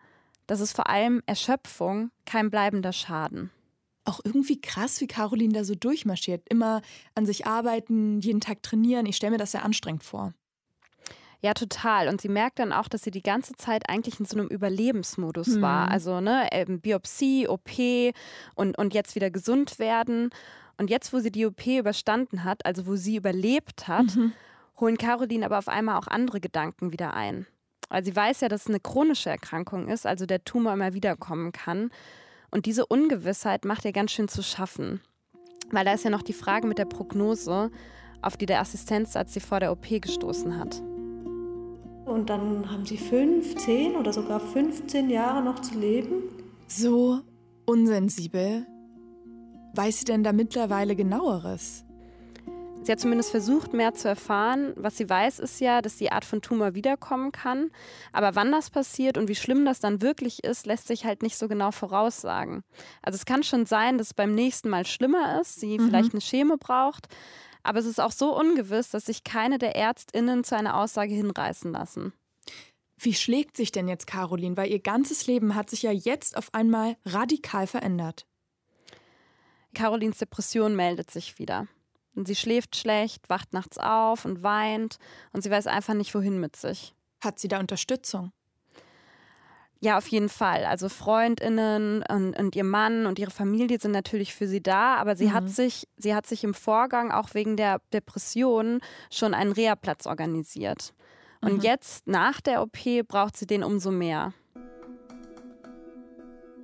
dass 0.47 0.61
es 0.61 0.71
vor 0.71 0.87
allem 0.87 1.21
Erschöpfung, 1.25 2.09
kein 2.25 2.49
bleibender 2.49 2.93
Schaden. 2.93 3.51
Auch 4.05 4.21
irgendwie 4.23 4.61
krass, 4.61 5.01
wie 5.01 5.07
Caroline 5.07 5.51
da 5.51 5.65
so 5.65 5.75
durchmarschiert. 5.75 6.47
Immer 6.47 6.81
an 7.15 7.25
sich 7.25 7.45
arbeiten, 7.45 8.21
jeden 8.21 8.39
Tag 8.39 8.63
trainieren. 8.63 9.05
Ich 9.07 9.17
stelle 9.17 9.31
mir 9.31 9.37
das 9.37 9.51
sehr 9.51 9.65
anstrengend 9.65 10.05
vor. 10.05 10.33
Ja, 11.41 11.53
total. 11.53 12.07
Und 12.07 12.21
sie 12.21 12.29
merkt 12.29 12.59
dann 12.59 12.71
auch, 12.71 12.87
dass 12.87 13.01
sie 13.03 13.11
die 13.11 13.23
ganze 13.23 13.55
Zeit 13.57 13.89
eigentlich 13.89 14.21
in 14.21 14.25
so 14.25 14.37
einem 14.37 14.47
Überlebensmodus 14.47 15.57
mhm. 15.57 15.61
war. 15.61 15.91
Also 15.91 16.21
ne, 16.21 16.47
Biopsie, 16.81 17.45
OP 17.49 17.71
und, 18.55 18.77
und 18.77 18.93
jetzt 18.93 19.15
wieder 19.15 19.31
gesund 19.31 19.79
werden. 19.79 20.29
Und 20.77 20.89
jetzt, 20.89 21.11
wo 21.11 21.19
sie 21.19 21.29
die 21.29 21.45
OP 21.45 21.67
überstanden 21.67 22.45
hat, 22.45 22.65
also 22.65 22.87
wo 22.87 22.95
sie 22.95 23.17
überlebt 23.17 23.89
hat, 23.89 24.15
mhm 24.15 24.31
holen 24.79 24.97
Caroline 24.97 25.45
aber 25.45 25.57
auf 25.57 25.67
einmal 25.67 25.97
auch 25.97 26.07
andere 26.07 26.39
Gedanken 26.39 26.91
wieder 26.91 27.13
ein. 27.13 27.47
Weil 27.89 28.03
sie 28.03 28.15
weiß 28.15 28.41
ja, 28.41 28.49
dass 28.49 28.61
es 28.61 28.67
eine 28.67 28.79
chronische 28.79 29.29
Erkrankung 29.29 29.87
ist, 29.87 30.05
also 30.05 30.25
der 30.25 30.43
Tumor 30.43 30.73
immer 30.73 30.93
wiederkommen 30.93 31.51
kann. 31.51 31.91
Und 32.49 32.65
diese 32.65 32.85
Ungewissheit 32.85 33.65
macht 33.65 33.85
ihr 33.85 33.91
ganz 33.91 34.11
schön 34.11 34.27
zu 34.27 34.41
schaffen. 34.41 35.01
Weil 35.71 35.85
da 35.85 35.93
ist 35.93 36.03
ja 36.03 36.09
noch 36.09 36.23
die 36.23 36.33
Frage 36.33 36.67
mit 36.67 36.77
der 36.77 36.85
Prognose, 36.85 37.71
auf 38.21 38.37
die 38.37 38.45
der 38.45 38.61
Assistenzarzt 38.61 39.33
sie 39.33 39.39
vor 39.39 39.59
der 39.59 39.71
OP 39.71 39.87
gestoßen 39.89 40.57
hat. 40.57 40.81
Und 42.05 42.29
dann 42.29 42.69
haben 42.69 42.85
sie 42.85 42.97
fünf, 42.97 43.55
zehn 43.57 43.95
oder 43.95 44.11
sogar 44.11 44.39
15 44.39 45.09
Jahre 45.09 45.43
noch 45.43 45.59
zu 45.59 45.79
leben. 45.79 46.23
So 46.67 47.21
unsensibel. 47.65 48.65
Weiß 49.75 49.99
sie 49.99 50.05
denn 50.05 50.23
da 50.23 50.33
mittlerweile 50.33 50.95
genaueres? 50.95 51.82
Sie 52.83 52.91
hat 52.91 52.99
zumindest 52.99 53.31
versucht, 53.31 53.73
mehr 53.73 53.93
zu 53.93 54.09
erfahren. 54.09 54.73
Was 54.75 54.97
sie 54.97 55.09
weiß, 55.09 55.39
ist 55.39 55.61
ja, 55.61 55.81
dass 55.81 55.95
die 55.95 56.11
Art 56.11 56.25
von 56.25 56.41
Tumor 56.41 56.75
wiederkommen 56.75 57.31
kann. 57.31 57.71
Aber 58.11 58.35
wann 58.35 58.51
das 58.51 58.69
passiert 58.69 59.17
und 59.17 59.29
wie 59.29 59.35
schlimm 59.35 59.63
das 59.63 59.79
dann 59.79 60.01
wirklich 60.01 60.43
ist, 60.43 60.65
lässt 60.65 60.87
sich 60.87 61.05
halt 61.05 61.23
nicht 61.23 61.37
so 61.37 61.47
genau 61.47 61.71
voraussagen. 61.71 62.61
Also 63.01 63.15
es 63.15 63.25
kann 63.25 63.41
schon 63.43 63.65
sein, 63.65 63.97
dass 63.97 64.07
es 64.07 64.13
beim 64.13 64.35
nächsten 64.35 64.69
Mal 64.69 64.85
schlimmer 64.85 65.39
ist, 65.39 65.61
sie 65.61 65.79
mhm. 65.79 65.87
vielleicht 65.87 66.13
eine 66.13 66.21
Chemo 66.21 66.57
braucht. 66.57 67.07
Aber 67.63 67.79
es 67.79 67.85
ist 67.85 68.01
auch 68.01 68.11
so 68.11 68.37
ungewiss, 68.37 68.89
dass 68.89 69.05
sich 69.05 69.23
keine 69.23 69.59
der 69.59 69.77
ÄrztInnen 69.77 70.43
zu 70.43 70.57
einer 70.57 70.77
Aussage 70.77 71.13
hinreißen 71.13 71.71
lassen. 71.71 72.11
Wie 72.97 73.13
schlägt 73.13 73.55
sich 73.55 73.71
denn 73.71 73.87
jetzt 73.87 74.07
Caroline? 74.07 74.57
Weil 74.57 74.69
ihr 74.69 74.79
ganzes 74.79 75.25
Leben 75.25 75.55
hat 75.55 75.69
sich 75.69 75.83
ja 75.83 75.91
jetzt 75.91 76.35
auf 76.35 76.53
einmal 76.53 76.97
radikal 77.05 77.65
verändert. 77.65 78.25
Carolins 79.73 80.17
Depression 80.17 80.75
meldet 80.75 81.09
sich 81.09 81.39
wieder. 81.39 81.67
Und 82.15 82.27
sie 82.27 82.35
schläft 82.35 82.75
schlecht, 82.75 83.29
wacht 83.29 83.53
nachts 83.53 83.77
auf 83.77 84.25
und 84.25 84.43
weint 84.43 84.97
und 85.31 85.43
sie 85.43 85.49
weiß 85.49 85.67
einfach 85.67 85.93
nicht, 85.93 86.13
wohin 86.13 86.39
mit 86.39 86.55
sich. 86.55 86.93
Hat 87.23 87.39
sie 87.39 87.47
da 87.47 87.59
Unterstützung? 87.59 88.31
Ja, 89.83 89.97
auf 89.97 90.07
jeden 90.07 90.29
Fall. 90.29 90.63
Also 90.63 90.87
Freundinnen 90.87 92.03
und, 92.09 92.39
und, 92.39 92.55
ihr 92.55 92.63
Mann 92.63 93.05
und 93.05 93.19
ihre 93.19 93.31
Familie 93.31 93.79
sind 93.79 93.91
natürlich 93.91 94.33
für 94.33 94.47
sie 94.47 94.63
da, 94.63 94.95
aber 94.95 95.17
sie 95.17 95.25
mhm. 95.25 95.33
hat 95.33 95.49
sich, 95.49 95.89
sie 95.97 96.15
hat 96.15 96.25
sich 96.25 96.45
im 96.45 96.53
Vorgang 96.53 97.11
auch 97.11 97.33
wegen 97.33 97.57
der 97.57 97.81
Depression 97.91 98.79
schon 99.11 99.33
einen 99.33 99.51
Reha-Platz 99.51 100.05
organisiert. 100.05 100.93
Und 101.41 101.55
mhm. 101.55 101.61
jetzt 101.61 102.07
nach 102.07 102.39
der 102.39 102.61
OP 102.61 102.77
braucht 103.09 103.35
sie 103.35 103.45
den 103.45 103.61
umso 103.61 103.91
mehr. 103.91 104.33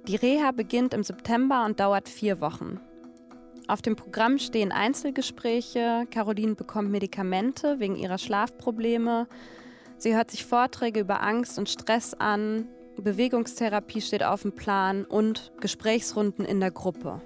Die 0.08 0.16
Reha 0.16 0.52
beginnt 0.52 0.94
im 0.94 1.04
September 1.04 1.66
und 1.66 1.82
dauert 1.82 2.08
vier 2.08 2.40
Wochen. 2.40 2.80
Auf 3.70 3.84
dem 3.84 3.96
Programm 3.96 4.40
stehen 4.40 4.72
Einzelgespräche. 4.72 6.08
Caroline 6.10 6.56
bekommt 6.56 6.90
Medikamente 6.90 7.80
wegen 7.80 7.96
ihrer 7.96 8.18
Schlafprobleme. 8.18 9.28
Sie 9.96 10.16
hört 10.16 10.32
sich 10.32 10.44
Vorträge 10.44 11.02
über 11.02 11.22
Angst 11.22 11.60
und 11.60 11.70
Stress 11.70 12.16
an. 12.16 12.68
Bewegungstherapie 12.98 14.02
steht 14.02 14.24
auf 14.24 14.42
dem 14.42 14.54
Plan 14.54 15.06
und 15.06 15.52
Gesprächsrunden 15.60 16.46
in 16.46 16.60
der 16.60 16.72
Gruppe. 16.72 17.22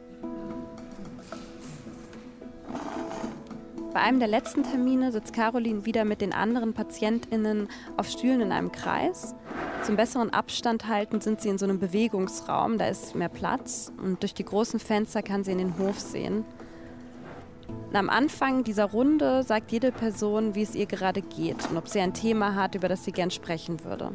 Bei 3.94 4.02
einem 4.02 4.20
der 4.20 4.28
letzten 4.28 4.64
Termine 4.64 5.14
sitzt 5.14 5.32
Caroline 5.32 5.86
wieder 5.86 6.04
mit 6.04 6.20
den 6.20 6.34
anderen 6.34 6.74
PatientInnen 6.74 7.70
auf 7.96 8.10
Stühlen 8.10 8.42
in 8.42 8.52
einem 8.52 8.74
Kreis. 8.74 9.34
Zum 9.84 9.98
besseren 9.98 10.30
Abstand 10.30 10.88
halten 10.88 11.20
sind 11.20 11.42
sie 11.42 11.50
in 11.50 11.58
so 11.58 11.66
einem 11.66 11.78
Bewegungsraum, 11.78 12.78
da 12.78 12.88
ist 12.88 13.16
mehr 13.16 13.28
Platz 13.28 13.92
und 14.02 14.22
durch 14.22 14.34
die 14.34 14.46
großen 14.46 14.80
Fenster 14.80 15.22
kann 15.22 15.44
sie 15.44 15.52
in 15.52 15.58
den 15.58 15.78
Hof 15.78 16.00
sehen. 16.00 16.46
Und 17.90 17.96
am 17.96 18.10
Anfang 18.10 18.64
dieser 18.64 18.86
Runde 18.86 19.44
sagt 19.44 19.74
jede 19.74 19.92
Person, 19.92 20.56
wie 20.56 20.62
es 20.62 20.74
ihr 20.74 20.86
gerade 20.86 21.22
geht 21.22 21.70
und 21.70 21.76
ob 21.76 21.90
sie 21.90 22.00
ein 22.00 22.14
Thema 22.14 22.56
hat, 22.56 22.76
über 22.76 22.88
das 22.88 23.04
sie 23.04 23.12
gern 23.12 23.30
sprechen 23.30 23.84
würde. 23.84 24.14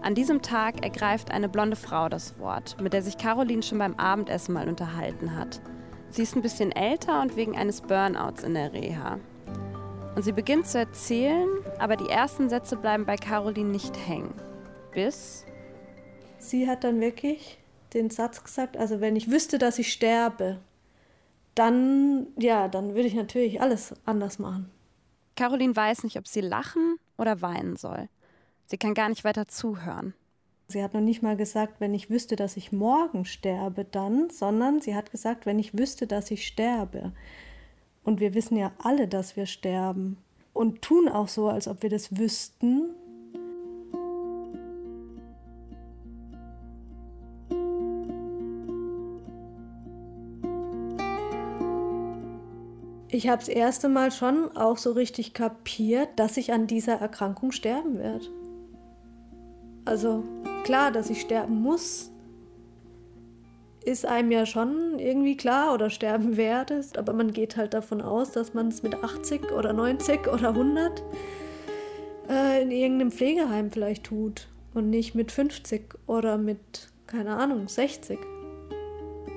An 0.00 0.14
diesem 0.14 0.40
Tag 0.40 0.82
ergreift 0.82 1.30
eine 1.30 1.50
blonde 1.50 1.76
Frau 1.76 2.08
das 2.08 2.38
Wort, 2.38 2.80
mit 2.80 2.94
der 2.94 3.02
sich 3.02 3.18
Caroline 3.18 3.62
schon 3.62 3.78
beim 3.78 3.96
Abendessen 3.96 4.54
mal 4.54 4.66
unterhalten 4.66 5.36
hat. 5.36 5.60
Sie 6.08 6.22
ist 6.22 6.34
ein 6.34 6.42
bisschen 6.42 6.72
älter 6.72 7.20
und 7.20 7.36
wegen 7.36 7.54
eines 7.54 7.82
Burnouts 7.82 8.44
in 8.44 8.54
der 8.54 8.72
Reha. 8.72 9.18
Und 10.16 10.22
sie 10.22 10.32
beginnt 10.32 10.66
zu 10.66 10.78
erzählen, 10.78 11.46
aber 11.78 11.94
die 11.94 12.08
ersten 12.08 12.48
Sätze 12.48 12.78
bleiben 12.78 13.04
bei 13.04 13.16
Caroline 13.16 13.68
nicht 13.68 13.94
hängen. 14.08 14.32
Bis. 14.92 15.44
Sie 16.38 16.66
hat 16.66 16.84
dann 16.84 17.02
wirklich 17.02 17.58
den 17.92 18.08
Satz 18.08 18.42
gesagt, 18.42 18.78
also 18.78 19.02
wenn 19.02 19.14
ich 19.14 19.30
wüsste, 19.30 19.58
dass 19.58 19.78
ich 19.78 19.92
sterbe, 19.92 20.58
dann, 21.54 22.28
ja, 22.38 22.66
dann 22.68 22.94
würde 22.94 23.08
ich 23.08 23.14
natürlich 23.14 23.60
alles 23.60 23.94
anders 24.06 24.38
machen. 24.38 24.70
Caroline 25.36 25.76
weiß 25.76 26.02
nicht, 26.04 26.16
ob 26.16 26.26
sie 26.26 26.40
lachen 26.40 26.96
oder 27.18 27.42
weinen 27.42 27.76
soll. 27.76 28.08
Sie 28.64 28.78
kann 28.78 28.94
gar 28.94 29.10
nicht 29.10 29.22
weiter 29.22 29.48
zuhören. 29.48 30.14
Sie 30.68 30.82
hat 30.82 30.94
noch 30.94 31.02
nicht 31.02 31.22
mal 31.22 31.36
gesagt, 31.36 31.78
wenn 31.78 31.92
ich 31.92 32.08
wüsste, 32.08 32.36
dass 32.36 32.56
ich 32.56 32.72
morgen 32.72 33.26
sterbe, 33.26 33.84
dann, 33.84 34.30
sondern 34.30 34.80
sie 34.80 34.94
hat 34.94 35.10
gesagt, 35.10 35.44
wenn 35.44 35.58
ich 35.58 35.76
wüsste, 35.76 36.06
dass 36.06 36.30
ich 36.30 36.46
sterbe. 36.46 37.12
Und 38.06 38.20
wir 38.20 38.34
wissen 38.34 38.56
ja 38.56 38.70
alle, 38.78 39.08
dass 39.08 39.36
wir 39.36 39.46
sterben. 39.46 40.16
Und 40.52 40.80
tun 40.80 41.08
auch 41.08 41.26
so, 41.26 41.48
als 41.48 41.66
ob 41.66 41.82
wir 41.82 41.90
das 41.90 42.16
wüssten. 42.16 42.94
Ich 53.08 53.28
habe 53.28 53.38
das 53.38 53.48
erste 53.48 53.88
Mal 53.88 54.12
schon 54.12 54.56
auch 54.56 54.76
so 54.76 54.92
richtig 54.92 55.34
kapiert, 55.34 56.10
dass 56.16 56.36
ich 56.36 56.52
an 56.52 56.68
dieser 56.68 57.00
Erkrankung 57.00 57.50
sterben 57.50 57.98
werde. 57.98 58.26
Also 59.84 60.22
klar, 60.62 60.92
dass 60.92 61.10
ich 61.10 61.22
sterben 61.22 61.60
muss, 61.60 62.12
ist 63.86 64.04
einem 64.04 64.32
ja 64.32 64.44
schon 64.46 64.98
irgendwie 64.98 65.36
klar 65.36 65.72
oder 65.72 65.90
sterben 65.90 66.36
werde. 66.36 66.84
Aber 66.96 67.12
man 67.12 67.32
geht 67.32 67.56
halt 67.56 67.72
davon 67.72 68.02
aus, 68.02 68.32
dass 68.32 68.52
man 68.52 68.68
es 68.68 68.82
mit 68.82 69.02
80 69.02 69.52
oder 69.52 69.72
90 69.72 70.26
oder 70.26 70.48
100 70.48 71.02
äh, 72.28 72.62
in 72.62 72.72
irgendeinem 72.72 73.12
Pflegeheim 73.12 73.70
vielleicht 73.70 74.04
tut 74.04 74.48
und 74.74 74.90
nicht 74.90 75.14
mit 75.14 75.30
50 75.30 75.94
oder 76.06 76.36
mit, 76.36 76.90
keine 77.06 77.36
Ahnung, 77.36 77.68
60. 77.68 78.18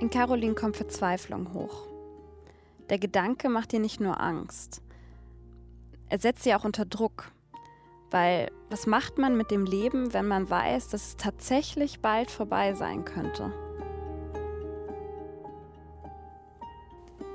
In 0.01 0.09
Caroline 0.09 0.55
kommt 0.55 0.77
Verzweiflung 0.77 1.53
hoch. 1.53 1.85
Der 2.89 2.97
Gedanke 2.97 3.49
macht 3.49 3.71
ihr 3.73 3.79
nicht 3.79 3.99
nur 3.99 4.19
Angst. 4.19 4.81
Er 6.09 6.17
setzt 6.17 6.43
sie 6.43 6.55
auch 6.55 6.65
unter 6.65 6.85
Druck. 6.85 7.31
Weil 8.11 8.49
was 8.71 8.87
macht 8.87 9.19
man 9.19 9.37
mit 9.37 9.51
dem 9.51 9.65
Leben, 9.65 10.11
wenn 10.13 10.27
man 10.27 10.49
weiß, 10.49 10.87
dass 10.87 11.09
es 11.09 11.17
tatsächlich 11.17 11.99
bald 11.99 12.31
vorbei 12.31 12.73
sein 12.73 13.05
könnte? 13.05 13.53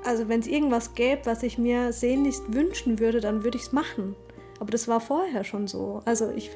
Also 0.05 0.29
wenn 0.29 0.39
es 0.39 0.47
irgendwas 0.47 0.93
gäbe, 0.93 1.25
was 1.25 1.41
ich 1.41 1.57
mir 1.57 1.91
sehnlichst 1.91 2.53
wünschen 2.53 2.99
würde, 2.99 3.21
dann 3.21 3.43
würde 3.43 3.57
ich 3.57 3.63
es 3.63 3.71
machen. 3.71 4.15
Aber 4.59 4.69
das 4.69 4.87
war 4.87 4.99
vorher 4.99 5.43
schon 5.43 5.67
so. 5.67 6.01
Also 6.05 6.29
ich 6.29 6.51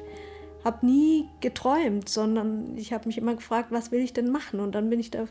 habe 0.64 0.86
nie 0.86 1.28
geträumt, 1.40 2.08
sondern 2.08 2.76
ich 2.76 2.92
habe 2.92 3.08
mich 3.08 3.18
immer 3.18 3.34
gefragt, 3.34 3.72
was 3.72 3.90
will 3.90 4.00
ich 4.00 4.12
denn 4.12 4.30
machen? 4.30 4.60
Und 4.60 4.74
dann 4.76 4.88
bin 4.88 5.00
ich 5.00 5.10
der 5.10 5.26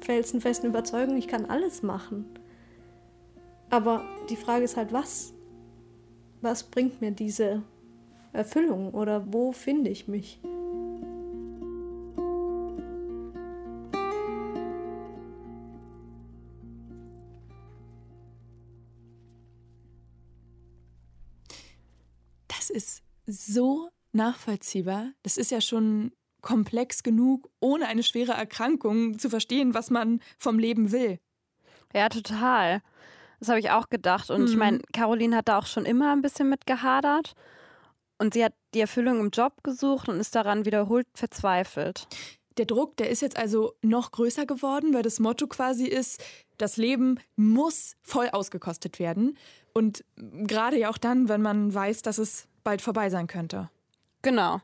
felsenfesten 0.00 0.70
Überzeugung, 0.70 1.16
ich 1.16 1.28
kann 1.28 1.44
alles 1.44 1.82
machen. 1.82 2.24
Aber 3.68 4.02
die 4.30 4.36
Frage 4.36 4.64
ist 4.64 4.78
halt, 4.78 4.92
was? 4.92 5.34
Was 6.40 6.62
bringt 6.62 7.02
mir 7.02 7.10
diese 7.10 7.62
Erfüllung 8.32 8.94
oder 8.94 9.32
wo 9.32 9.52
finde 9.52 9.90
ich 9.90 10.08
mich? 10.08 10.40
So 23.46 23.88
nachvollziehbar. 24.12 25.12
Das 25.22 25.36
ist 25.36 25.50
ja 25.50 25.60
schon 25.60 26.12
komplex 26.42 27.02
genug, 27.02 27.48
ohne 27.60 27.86
eine 27.86 28.02
schwere 28.02 28.32
Erkrankung 28.32 29.18
zu 29.18 29.30
verstehen, 29.30 29.74
was 29.74 29.90
man 29.90 30.20
vom 30.38 30.58
Leben 30.58 30.92
will. 30.92 31.18
Ja, 31.94 32.08
total. 32.08 32.82
Das 33.38 33.48
habe 33.48 33.60
ich 33.60 33.70
auch 33.70 33.88
gedacht. 33.88 34.30
Und 34.30 34.42
mhm. 34.42 34.46
ich 34.48 34.56
meine, 34.56 34.80
Caroline 34.92 35.36
hat 35.36 35.48
da 35.48 35.58
auch 35.58 35.66
schon 35.66 35.84
immer 35.84 36.12
ein 36.12 36.22
bisschen 36.22 36.48
mit 36.48 36.66
gehadert. 36.66 37.34
Und 38.18 38.34
sie 38.34 38.44
hat 38.44 38.54
die 38.74 38.80
Erfüllung 38.80 39.18
im 39.20 39.30
Job 39.30 39.64
gesucht 39.64 40.08
und 40.08 40.20
ist 40.20 40.34
daran 40.34 40.64
wiederholt 40.64 41.06
verzweifelt. 41.14 42.06
Der 42.56 42.66
Druck, 42.66 42.96
der 42.98 43.10
ist 43.10 43.22
jetzt 43.22 43.36
also 43.36 43.72
noch 43.82 44.12
größer 44.12 44.46
geworden, 44.46 44.94
weil 44.94 45.02
das 45.02 45.18
Motto 45.18 45.46
quasi 45.46 45.86
ist, 45.86 46.22
das 46.58 46.76
Leben 46.76 47.18
muss 47.34 47.96
voll 48.02 48.28
ausgekostet 48.28 48.98
werden. 48.98 49.36
Und 49.72 50.04
gerade 50.16 50.78
ja 50.78 50.90
auch 50.90 50.98
dann, 50.98 51.28
wenn 51.28 51.42
man 51.42 51.74
weiß, 51.74 52.02
dass 52.02 52.18
es 52.18 52.46
bald 52.64 52.82
vorbei 52.82 53.10
sein 53.10 53.26
könnte. 53.26 53.70
Genau. 54.22 54.60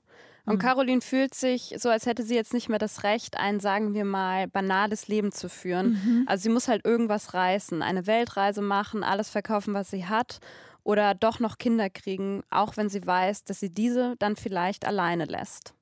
Und 0.49 0.57
mhm. 0.57 0.59
Caroline 0.61 1.01
fühlt 1.03 1.35
sich 1.35 1.75
so, 1.77 1.91
als 1.91 2.07
hätte 2.07 2.23
sie 2.23 2.35
jetzt 2.35 2.55
nicht 2.55 2.69
mehr 2.71 2.79
das 2.79 3.03
Recht, 3.05 3.39
ein, 3.39 3.61
sagen 3.61 3.93
wir 3.93 4.07
mal, 4.07 4.49
banales 4.49 5.07
Leben 5.09 5.31
zu 5.31 5.49
führen. 5.49 5.91
Mhm. 5.91 6.25
Also 6.27 6.45
sie 6.45 6.49
muss 6.49 6.69
halt 6.69 6.87
irgendwas 6.87 7.35
reißen, 7.35 7.83
eine 7.83 8.07
Weltreise 8.07 8.63
machen, 8.63 9.05
alles 9.05 9.29
verkaufen, 9.29 9.75
was 9.75 9.91
sie 9.91 10.07
hat 10.07 10.41
oder 10.85 11.15
doch 11.15 11.39
noch 11.39 11.59
Kinder 11.59 11.91
kriegen, 11.91 12.43
auch 12.49 12.79
wenn 12.79 12.89
sie 12.89 13.07
weiß, 13.07 13.45
dass 13.45 13.61
sie 13.61 13.69
diese 13.69 14.15
dann 14.19 14.37
vielleicht 14.37 14.87
alleine 14.87 15.27
lässt. 15.27 15.75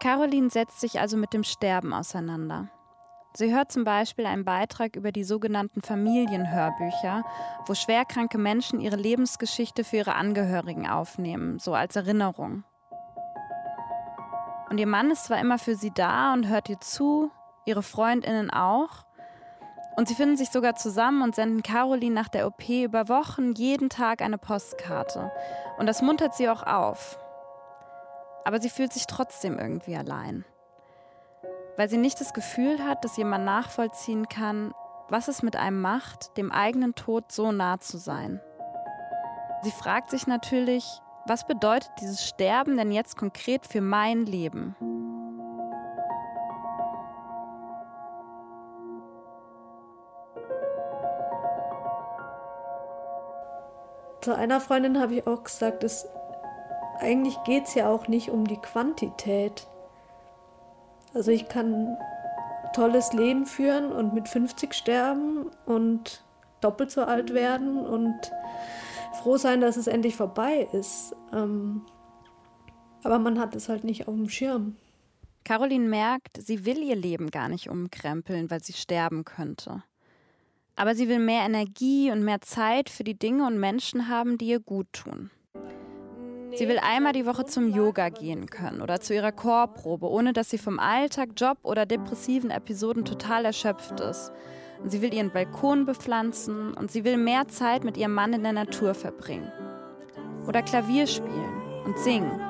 Caroline 0.00 0.50
setzt 0.50 0.80
sich 0.80 1.00
also 1.00 1.16
mit 1.16 1.32
dem 1.32 1.44
Sterben 1.44 1.94
auseinander. 1.94 2.68
Sie 3.32 3.54
hört 3.54 3.70
zum 3.70 3.84
Beispiel 3.84 4.26
einen 4.26 4.44
Beitrag 4.44 4.96
über 4.96 5.12
die 5.12 5.24
sogenannten 5.24 5.82
Familienhörbücher, 5.82 7.24
wo 7.66 7.74
schwerkranke 7.74 8.38
Menschen 8.38 8.80
ihre 8.80 8.96
Lebensgeschichte 8.96 9.84
für 9.84 9.98
ihre 9.98 10.14
Angehörigen 10.14 10.88
aufnehmen, 10.88 11.58
so 11.58 11.74
als 11.74 11.94
Erinnerung. 11.96 12.64
Und 14.68 14.78
ihr 14.78 14.86
Mann 14.86 15.10
ist 15.10 15.24
zwar 15.24 15.40
immer 15.40 15.58
für 15.58 15.76
sie 15.76 15.92
da 15.92 16.32
und 16.32 16.48
hört 16.48 16.68
ihr 16.68 16.80
zu, 16.80 17.30
ihre 17.66 17.82
Freundinnen 17.82 18.50
auch, 18.50 19.04
und 19.96 20.08
sie 20.08 20.14
finden 20.14 20.36
sich 20.36 20.50
sogar 20.50 20.76
zusammen 20.76 21.22
und 21.22 21.34
senden 21.34 21.62
Caroline 21.62 22.14
nach 22.14 22.28
der 22.28 22.46
OP 22.46 22.68
über 22.68 23.08
Wochen 23.08 23.52
jeden 23.52 23.90
Tag 23.90 24.22
eine 24.22 24.38
Postkarte. 24.38 25.30
Und 25.78 25.86
das 25.86 26.00
muntert 26.00 26.34
sie 26.34 26.48
auch 26.48 26.62
auf. 26.62 27.18
Aber 28.44 28.60
sie 28.60 28.70
fühlt 28.70 28.92
sich 28.92 29.06
trotzdem 29.06 29.58
irgendwie 29.58 29.96
allein. 29.96 30.44
Weil 31.76 31.88
sie 31.88 31.98
nicht 31.98 32.20
das 32.20 32.32
Gefühl 32.34 32.84
hat, 32.84 33.04
dass 33.04 33.16
jemand 33.16 33.44
nachvollziehen 33.44 34.28
kann, 34.28 34.74
was 35.08 35.28
es 35.28 35.42
mit 35.42 35.56
einem 35.56 35.80
macht, 35.80 36.36
dem 36.36 36.52
eigenen 36.52 36.94
Tod 36.94 37.32
so 37.32 37.52
nah 37.52 37.80
zu 37.80 37.98
sein. 37.98 38.40
Sie 39.62 39.70
fragt 39.70 40.10
sich 40.10 40.26
natürlich, 40.26 40.84
was 41.26 41.46
bedeutet 41.46 41.90
dieses 42.00 42.26
Sterben 42.26 42.76
denn 42.76 42.92
jetzt 42.92 43.16
konkret 43.16 43.66
für 43.66 43.80
mein 43.80 44.24
Leben? 44.24 44.74
Zu 54.20 54.36
einer 54.36 54.60
Freundin 54.60 55.00
habe 55.00 55.14
ich 55.14 55.26
auch 55.26 55.44
gesagt, 55.44 55.82
dass 55.82 56.06
eigentlich 56.98 57.42
geht 57.44 57.64
es 57.64 57.74
ja 57.74 57.88
auch 57.88 58.06
nicht 58.06 58.30
um 58.30 58.46
die 58.46 58.58
Quantität. 58.58 59.66
Also 61.14 61.30
ich 61.30 61.48
kann 61.48 61.96
tolles 62.72 63.12
Leben 63.12 63.46
führen 63.46 63.92
und 63.92 64.14
mit 64.14 64.28
50 64.28 64.74
sterben 64.74 65.46
und 65.66 66.24
doppelt 66.60 66.90
so 66.90 67.02
alt 67.02 67.34
werden 67.34 67.84
und 67.84 68.14
froh 69.20 69.36
sein, 69.36 69.60
dass 69.60 69.76
es 69.76 69.86
endlich 69.86 70.16
vorbei 70.16 70.68
ist. 70.72 71.14
Ähm, 71.32 71.82
aber 73.02 73.18
man 73.18 73.38
hat 73.38 73.54
es 73.56 73.68
halt 73.68 73.84
nicht 73.84 74.08
auf 74.08 74.14
dem 74.14 74.28
Schirm. 74.28 74.76
Caroline 75.44 75.88
merkt, 75.88 76.36
sie 76.40 76.64
will 76.64 76.78
ihr 76.78 76.96
Leben 76.96 77.30
gar 77.30 77.48
nicht 77.48 77.70
umkrempeln, 77.70 78.50
weil 78.50 78.62
sie 78.62 78.74
sterben 78.74 79.24
könnte. 79.24 79.82
Aber 80.76 80.94
sie 80.94 81.08
will 81.08 81.18
mehr 81.18 81.44
Energie 81.44 82.10
und 82.10 82.24
mehr 82.24 82.40
Zeit 82.40 82.88
für 82.88 83.04
die 83.04 83.18
Dinge 83.18 83.46
und 83.46 83.58
Menschen 83.58 84.08
haben, 84.08 84.38
die 84.38 84.46
ihr 84.46 84.60
gut 84.60 84.86
tun. 84.92 85.30
Sie 86.54 86.68
will 86.68 86.78
einmal 86.78 87.12
die 87.12 87.26
Woche 87.26 87.44
zum 87.44 87.72
Yoga 87.72 88.08
gehen 88.08 88.46
können 88.46 88.82
oder 88.82 89.00
zu 89.00 89.14
ihrer 89.14 89.32
Chorprobe, 89.32 90.08
ohne 90.08 90.32
dass 90.32 90.50
sie 90.50 90.58
vom 90.58 90.78
Alltag, 90.78 91.30
Job 91.36 91.58
oder 91.62 91.86
depressiven 91.86 92.50
Episoden 92.50 93.04
total 93.04 93.44
erschöpft 93.44 94.00
ist. 94.00 94.32
Und 94.82 94.90
sie 94.90 95.02
will 95.02 95.14
ihren 95.14 95.30
Balkon 95.30 95.86
bepflanzen 95.86 96.74
und 96.74 96.90
sie 96.90 97.04
will 97.04 97.16
mehr 97.16 97.48
Zeit 97.48 97.84
mit 97.84 97.96
ihrem 97.96 98.14
Mann 98.14 98.32
in 98.32 98.42
der 98.42 98.52
Natur 98.52 98.94
verbringen. 98.94 99.52
Oder 100.46 100.62
Klavier 100.62 101.06
spielen 101.06 101.62
und 101.84 101.98
singen. 101.98 102.40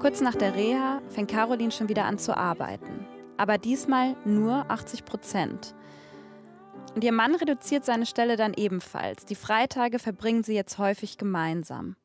Kurz 0.00 0.20
nach 0.20 0.34
der 0.34 0.54
Reha 0.54 1.00
fängt 1.08 1.30
Caroline 1.30 1.72
schon 1.72 1.88
wieder 1.88 2.04
an 2.04 2.18
zu 2.18 2.36
arbeiten. 2.36 3.13
Aber 3.36 3.58
diesmal 3.58 4.16
nur 4.24 4.70
80 4.70 5.04
Prozent. 5.04 5.74
Und 6.94 7.02
ihr 7.02 7.12
Mann 7.12 7.34
reduziert 7.34 7.84
seine 7.84 8.06
Stelle 8.06 8.36
dann 8.36 8.54
ebenfalls. 8.54 9.24
Die 9.24 9.34
Freitage 9.34 9.98
verbringen 9.98 10.44
sie 10.44 10.54
jetzt 10.54 10.78
häufig 10.78 11.18
gemeinsam. 11.18 11.96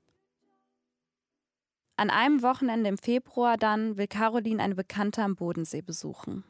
An 1.96 2.10
einem 2.10 2.42
Wochenende 2.42 2.89
im 2.89 2.98
Februar 2.98 3.58
dann 3.58 3.98
will 3.98 4.08
Caroline 4.08 4.63
eine 4.63 4.74
Bekannte 4.76 5.22
am 5.22 5.36
Bodensee 5.36 5.82
besuchen. 5.82 6.44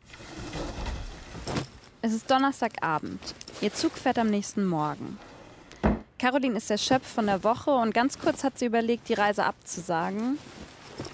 Es 2.02 2.14
ist 2.14 2.30
Donnerstagabend. 2.32 3.20
Ihr 3.60 3.74
Zug 3.74 3.94
fährt 3.94 4.20
am 4.20 4.30
nächsten 4.30 4.66
Morgen. 4.66 5.18
Caroline 6.18 6.58
ist 6.58 6.70
erschöpft 6.70 7.08
von 7.08 7.26
der 7.26 7.44
Woche 7.44 7.72
und 7.72 7.94
ganz 7.94 8.20
kurz 8.20 8.44
hat 8.44 8.60
sie 8.60 8.66
überlegt, 8.66 9.10
die 9.10 9.16
Reise 9.16 9.44
abzusagen. 9.44 10.38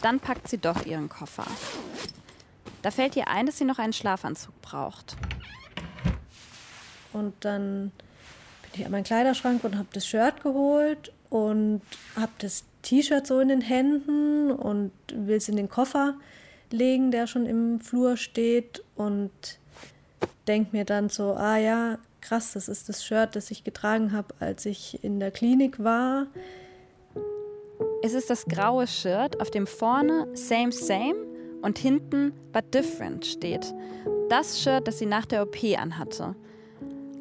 Dann 0.02 0.20
packt 0.20 0.48
sie 0.48 0.58
doch 0.58 0.86
ihren 0.86 1.10
Koffer. 1.10 1.46
Da 2.86 2.92
fällt 2.92 3.16
ihr 3.16 3.28
ein, 3.28 3.48
dass 3.48 3.58
sie 3.58 3.66
noch 3.66 3.80
einen 3.80 3.94
Schlafanzug 3.94 4.62
braucht. 4.62 5.18
Und 7.14 7.34
dann 7.40 7.92
bin 8.62 8.82
ich 8.82 8.86
an 8.86 8.92
meinen 8.92 9.04
Kleiderschrank 9.04 9.64
und 9.64 9.76
habe 9.76 9.88
das 9.94 10.06
Shirt 10.06 10.44
geholt 10.44 11.12
und 11.32 11.82
habe 12.16 12.32
das 12.38 12.64
T-Shirt 12.84 13.26
so 13.26 13.40
in 13.40 13.48
den 13.48 13.62
Händen 13.62 14.52
und 14.52 14.92
will 15.12 15.38
es 15.38 15.50
in 15.50 15.56
den 15.56 15.68
Koffer 15.68 16.14
legen, 16.70 17.10
der 17.10 17.26
schon 17.26 17.48
im 17.48 17.80
Flur 17.80 18.18
steht 18.18 18.84
und 18.96 19.32
denke 20.48 20.78
mir 20.78 20.86
dann 20.86 21.10
so, 21.10 21.34
ah 21.34 21.58
ja, 21.58 21.98
krass, 22.22 22.54
das 22.54 22.68
ist 22.68 22.88
das 22.88 23.04
Shirt, 23.04 23.36
das 23.36 23.50
ich 23.50 23.64
getragen 23.64 24.12
habe, 24.12 24.36
als 24.40 24.64
ich 24.68 25.04
in 25.04 25.20
der 25.20 25.32
Klinik 25.32 25.84
war. 25.84 26.28
Es 28.04 28.14
ist 28.14 28.30
das 28.30 28.46
graue 28.46 28.86
Shirt, 28.86 29.42
auf 29.42 29.50
dem 29.50 29.66
vorne 29.66 30.28
Same 30.36 30.72
Same 30.72 31.35
und 31.66 31.80
hinten 31.80 32.32
But 32.54 32.74
Different 32.74 33.26
steht. 33.26 33.74
Das 34.30 34.62
Shirt, 34.62 34.88
das 34.88 35.00
sie 35.00 35.08
nach 35.08 35.26
der 35.26 35.42
OP 35.42 35.58
anhatte. 35.78 36.36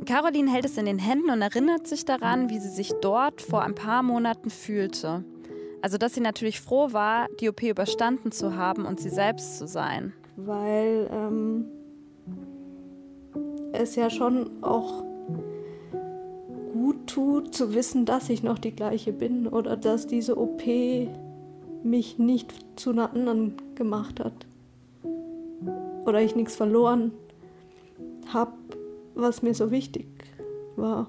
Caroline 0.04 0.50
hält 0.50 0.66
es 0.66 0.76
in 0.76 0.84
den 0.84 0.98
Händen 0.98 1.30
und 1.30 1.40
erinnert 1.40 1.86
sich 1.86 2.04
daran, 2.04 2.50
wie 2.50 2.58
sie 2.58 2.68
sich 2.68 2.92
dort 3.00 3.40
vor 3.40 3.62
ein 3.62 3.74
paar 3.74 4.02
Monaten 4.02 4.50
fühlte. 4.50 5.24
Also, 5.80 5.96
dass 5.96 6.14
sie 6.14 6.20
natürlich 6.20 6.60
froh 6.60 6.92
war, 6.92 7.28
die 7.40 7.48
OP 7.48 7.62
überstanden 7.62 8.32
zu 8.32 8.54
haben 8.54 8.84
und 8.84 9.00
sie 9.00 9.08
selbst 9.08 9.58
zu 9.58 9.66
sein. 9.66 10.12
Weil 10.36 11.08
ähm, 11.10 11.64
es 13.72 13.96
ja 13.96 14.10
schon 14.10 14.62
auch 14.62 15.04
gut 16.74 17.06
tut, 17.06 17.54
zu 17.54 17.74
wissen, 17.74 18.04
dass 18.04 18.28
ich 18.28 18.42
noch 18.42 18.58
die 18.58 18.74
gleiche 18.74 19.12
bin 19.12 19.46
oder 19.46 19.76
dass 19.76 20.06
diese 20.06 20.36
OP 20.36 20.62
mich 21.84 22.18
nicht 22.18 22.52
zu 22.76 22.90
einer 22.90 23.12
anderen 23.12 23.54
gemacht 23.74 24.20
hat. 24.20 24.46
Oder 26.06 26.20
ich 26.22 26.34
nichts 26.34 26.56
verloren 26.56 27.12
habe 28.32 28.52
was 29.14 29.42
mir 29.42 29.54
so 29.54 29.70
wichtig 29.70 30.06
war. 30.76 31.06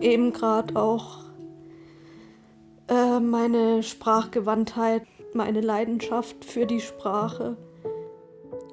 Eben 0.00 0.32
gerade 0.32 0.76
auch 0.76 1.18
äh, 2.88 3.20
meine 3.20 3.82
Sprachgewandtheit, 3.82 5.02
meine 5.34 5.60
Leidenschaft 5.60 6.44
für 6.44 6.66
die 6.66 6.80
Sprache. 6.80 7.56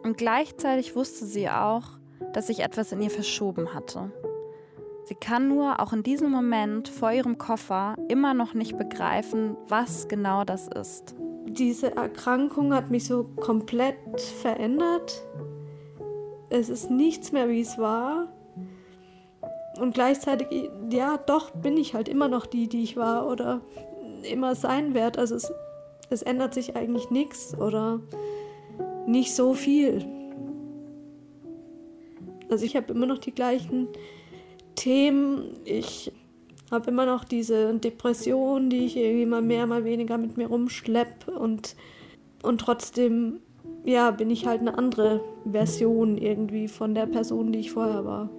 Und 0.03 0.17
gleichzeitig 0.17 0.95
wusste 0.95 1.25
sie 1.25 1.49
auch, 1.49 1.83
dass 2.33 2.47
sich 2.47 2.59
etwas 2.59 2.91
in 2.91 3.01
ihr 3.01 3.09
verschoben 3.09 3.73
hatte. 3.73 4.11
Sie 5.05 5.15
kann 5.15 5.47
nur 5.47 5.79
auch 5.79 5.93
in 5.93 6.01
diesem 6.01 6.31
Moment 6.31 6.87
vor 6.87 7.11
ihrem 7.11 7.37
Koffer 7.37 7.95
immer 8.07 8.33
noch 8.33 8.55
nicht 8.55 8.77
begreifen, 8.77 9.55
was 9.67 10.07
genau 10.07 10.43
das 10.43 10.67
ist. 10.67 11.13
Diese 11.45 11.95
Erkrankung 11.95 12.73
hat 12.73 12.89
mich 12.89 13.05
so 13.05 13.25
komplett 13.39 14.19
verändert. 14.41 15.23
Es 16.49 16.69
ist 16.69 16.89
nichts 16.89 17.31
mehr, 17.31 17.49
wie 17.49 17.61
es 17.61 17.77
war 17.77 18.29
und 19.79 19.93
gleichzeitig, 19.93 20.69
ja, 20.89 21.17
doch 21.17 21.51
bin 21.51 21.77
ich 21.77 21.93
halt 21.93 22.07
immer 22.07 22.27
noch 22.27 22.45
die, 22.45 22.67
die 22.67 22.83
ich 22.83 22.97
war 22.97 23.27
oder 23.27 23.61
immer 24.23 24.55
sein 24.55 24.93
werde. 24.93 25.19
Also 25.19 25.35
es, 25.35 25.51
es 26.09 26.21
ändert 26.21 26.53
sich 26.53 26.75
eigentlich 26.75 27.09
nichts 27.09 27.55
oder 27.57 27.99
nicht 29.05 29.35
so 29.35 29.53
viel. 29.53 30.03
Also 32.49 32.65
ich 32.65 32.75
habe 32.75 32.93
immer 32.93 33.05
noch 33.05 33.17
die 33.17 33.33
gleichen 33.33 33.87
Themen. 34.75 35.57
Ich 35.65 36.11
habe 36.71 36.91
immer 36.91 37.05
noch 37.05 37.23
diese 37.23 37.73
Depression, 37.75 38.69
die 38.69 38.85
ich 38.85 38.97
irgendwie 38.97 39.25
mal 39.25 39.41
mehr, 39.41 39.67
mal 39.67 39.85
weniger 39.85 40.17
mit 40.17 40.37
mir 40.37 40.47
rumschleppe 40.47 41.31
und, 41.31 41.75
und 42.43 42.59
trotzdem, 42.59 43.39
ja, 43.83 44.11
bin 44.11 44.29
ich 44.29 44.45
halt 44.45 44.61
eine 44.61 44.77
andere 44.77 45.21
Version 45.49 46.17
irgendwie 46.17 46.67
von 46.67 46.95
der 46.95 47.05
Person, 47.05 47.51
die 47.51 47.59
ich 47.59 47.71
vorher 47.71 48.05
war. 48.05 48.29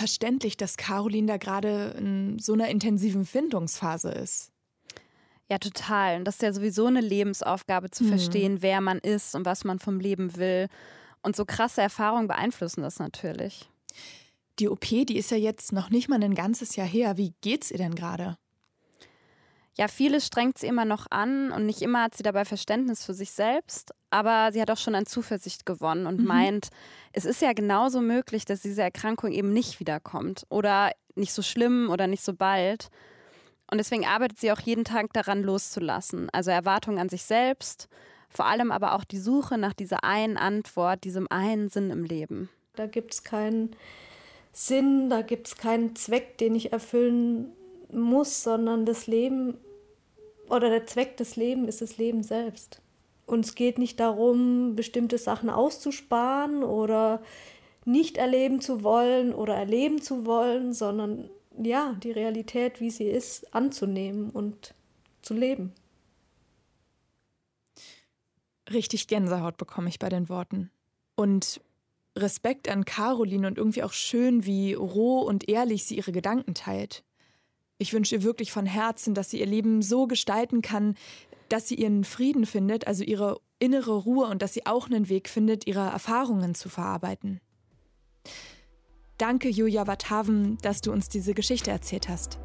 verständlich, 0.00 0.56
dass 0.56 0.78
Caroline 0.78 1.26
da 1.26 1.36
gerade 1.36 1.94
in 1.98 2.38
so 2.38 2.54
einer 2.54 2.68
intensiven 2.68 3.26
Findungsphase 3.26 4.10
ist. 4.10 4.50
Ja, 5.50 5.58
total. 5.58 6.16
Und 6.16 6.24
das 6.24 6.36
ist 6.36 6.42
ja 6.42 6.52
sowieso 6.52 6.86
eine 6.86 7.00
Lebensaufgabe 7.00 7.90
zu 7.90 8.04
mhm. 8.04 8.08
verstehen, 8.08 8.62
wer 8.62 8.80
man 8.80 8.98
ist 8.98 9.34
und 9.34 9.44
was 9.44 9.64
man 9.64 9.80
vom 9.80 9.98
Leben 9.98 10.36
will. 10.36 10.68
Und 11.22 11.34
so 11.34 11.44
krasse 11.44 11.82
Erfahrungen 11.82 12.28
beeinflussen 12.28 12.82
das 12.82 12.98
natürlich. 12.98 13.68
Die 14.60 14.68
OP, 14.68 14.80
die 14.80 15.16
ist 15.16 15.30
ja 15.30 15.36
jetzt 15.36 15.72
noch 15.72 15.90
nicht 15.90 16.08
mal 16.08 16.22
ein 16.22 16.34
ganzes 16.34 16.76
Jahr 16.76 16.86
her. 16.86 17.16
Wie 17.16 17.34
geht's 17.40 17.70
ihr 17.70 17.78
denn 17.78 17.94
gerade? 17.94 18.36
Ja, 19.76 19.88
vieles 19.88 20.26
strengt 20.26 20.58
sie 20.58 20.66
immer 20.66 20.84
noch 20.84 21.06
an 21.10 21.50
und 21.52 21.66
nicht 21.66 21.82
immer 21.82 22.02
hat 22.02 22.14
sie 22.14 22.22
dabei 22.22 22.44
Verständnis 22.44 23.04
für 23.04 23.14
sich 23.14 23.30
selbst, 23.30 23.92
aber 24.10 24.52
sie 24.52 24.60
hat 24.60 24.70
auch 24.70 24.76
schon 24.76 24.94
an 24.94 25.06
Zuversicht 25.06 25.64
gewonnen 25.64 26.06
und 26.06 26.20
mhm. 26.20 26.26
meint, 26.26 26.68
es 27.12 27.24
ist 27.24 27.40
ja 27.40 27.52
genauso 27.54 28.00
möglich, 28.00 28.44
dass 28.44 28.60
diese 28.60 28.82
Erkrankung 28.82 29.32
eben 29.32 29.52
nicht 29.52 29.80
wiederkommt 29.80 30.44
oder 30.48 30.92
nicht 31.14 31.32
so 31.32 31.42
schlimm 31.42 31.88
oder 31.90 32.06
nicht 32.06 32.22
so 32.22 32.34
bald. 32.34 32.90
Und 33.70 33.78
deswegen 33.78 34.04
arbeitet 34.04 34.38
sie 34.38 34.50
auch 34.50 34.60
jeden 34.60 34.84
Tag 34.84 35.12
daran 35.12 35.42
loszulassen. 35.42 36.28
Also 36.30 36.50
Erwartungen 36.50 36.98
an 36.98 37.08
sich 37.08 37.22
selbst, 37.22 37.88
vor 38.28 38.46
allem 38.46 38.72
aber 38.72 38.94
auch 38.94 39.04
die 39.04 39.18
Suche 39.18 39.58
nach 39.58 39.72
dieser 39.72 40.04
einen 40.04 40.36
Antwort, 40.36 41.04
diesem 41.04 41.26
einen 41.30 41.68
Sinn 41.68 41.90
im 41.90 42.04
Leben. 42.04 42.48
Da 42.74 42.86
gibt 42.86 43.14
es 43.14 43.24
keinen 43.24 43.76
Sinn, 44.52 45.08
da 45.08 45.22
gibt 45.22 45.48
es 45.48 45.56
keinen 45.56 45.94
Zweck, 45.94 46.38
den 46.38 46.54
ich 46.54 46.72
erfüllen 46.72 47.52
muss, 47.92 48.42
sondern 48.42 48.86
das 48.86 49.06
Leben 49.06 49.56
oder 50.48 50.68
der 50.68 50.86
Zweck 50.86 51.16
des 51.16 51.36
Lebens 51.36 51.68
ist 51.68 51.82
das 51.82 51.98
Leben 51.98 52.22
selbst. 52.22 52.82
Und 53.26 53.44
es 53.44 53.54
geht 53.54 53.78
nicht 53.78 54.00
darum, 54.00 54.74
bestimmte 54.74 55.18
Sachen 55.18 55.50
auszusparen 55.50 56.64
oder 56.64 57.22
nicht 57.84 58.16
erleben 58.16 58.60
zu 58.60 58.82
wollen 58.82 59.32
oder 59.32 59.54
erleben 59.54 60.02
zu 60.02 60.26
wollen, 60.26 60.72
sondern 60.72 61.30
ja, 61.64 61.96
die 62.02 62.12
Realität, 62.12 62.80
wie 62.80 62.90
sie 62.90 63.08
ist, 63.08 63.54
anzunehmen 63.54 64.30
und 64.30 64.74
zu 65.22 65.34
leben. 65.34 65.72
Richtig 68.72 69.08
Gänsehaut 69.08 69.56
bekomme 69.56 69.88
ich 69.88 69.98
bei 69.98 70.08
den 70.08 70.28
Worten. 70.28 70.70
Und 71.16 71.60
Respekt 72.16 72.68
an 72.68 72.84
Caroline 72.84 73.46
und 73.46 73.58
irgendwie 73.58 73.82
auch 73.82 73.92
schön, 73.92 74.44
wie 74.44 74.74
roh 74.74 75.20
und 75.20 75.48
ehrlich 75.48 75.84
sie 75.84 75.96
ihre 75.96 76.12
Gedanken 76.12 76.54
teilt. 76.54 77.04
Ich 77.78 77.92
wünsche 77.92 78.16
ihr 78.16 78.22
wirklich 78.22 78.52
von 78.52 78.66
Herzen, 78.66 79.14
dass 79.14 79.30
sie 79.30 79.40
ihr 79.40 79.46
Leben 79.46 79.82
so 79.82 80.06
gestalten 80.06 80.60
kann, 80.62 80.96
dass 81.48 81.68
sie 81.68 81.76
ihren 81.76 82.04
Frieden 82.04 82.46
findet, 82.46 82.86
also 82.86 83.04
ihre 83.04 83.40
innere 83.58 83.96
Ruhe 83.96 84.26
und 84.26 84.42
dass 84.42 84.54
sie 84.54 84.66
auch 84.66 84.86
einen 84.86 85.08
Weg 85.08 85.28
findet, 85.28 85.66
ihre 85.66 85.88
Erfahrungen 85.88 86.54
zu 86.54 86.68
verarbeiten. 86.68 87.40
Danke, 89.20 89.48
Julia 89.48 89.86
Wathaven, 89.86 90.58
dass 90.62 90.80
du 90.80 90.92
uns 90.92 91.08
diese 91.08 91.34
Geschichte 91.34 91.70
erzählt 91.70 92.08
hast. 92.08 92.38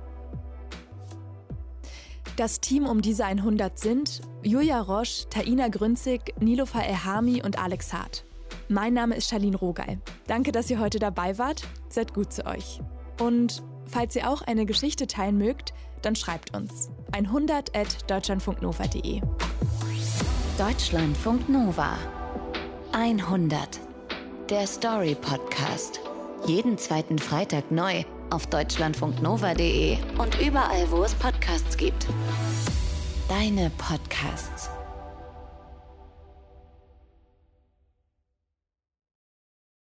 Das 2.36 2.60
Team 2.60 2.86
um 2.86 3.02
diese 3.02 3.24
100 3.24 3.80
sind 3.80 4.22
Julia 4.44 4.82
Roche, 4.82 5.30
Taina 5.30 5.70
Grünzig, 5.70 6.34
Nilofa 6.40 6.82
Elhami 6.82 7.42
und 7.42 7.58
Alex 7.58 7.94
Hart. 7.94 8.26
Mein 8.68 8.94
Name 8.94 9.16
ist 9.16 9.30
Charlene 9.30 9.56
Rogal. 9.56 10.02
Danke, 10.28 10.52
dass 10.52 10.70
ihr 10.70 10.80
heute 10.80 11.00
dabei 11.00 11.38
wart. 11.38 11.66
Seid 11.88 12.14
gut 12.14 12.34
zu 12.34 12.46
euch. 12.46 12.82
Und 13.22 13.64
Falls 13.88 14.16
ihr 14.16 14.30
auch 14.30 14.42
eine 14.42 14.66
Geschichte 14.66 15.08
teilen 15.08 15.38
mögt, 15.38 15.74
dann 16.02 16.16
schreibt 16.16 16.56
uns 16.56 16.90
100 17.14 17.76
at 17.76 18.10
deutschlandfunknova.de. 18.10 19.22
Deutschlandfunk 20.58 21.50
Nova 21.50 21.98
100. 22.92 23.80
Der 24.50 24.68
Story 24.68 25.16
Podcast. 25.16 26.00
Jeden 26.48 26.78
zweiten 26.78 27.18
Freitag 27.18 27.72
neu 27.72 28.04
auf 28.30 28.46
deutschlandfunknova.de 28.46 29.98
und 30.20 30.40
überall, 30.40 30.92
wo 30.92 31.04
es 31.04 31.16
Podcasts 31.16 31.76
gibt. 31.76 32.06
Deine 33.28 33.72
Podcasts. 33.80 34.70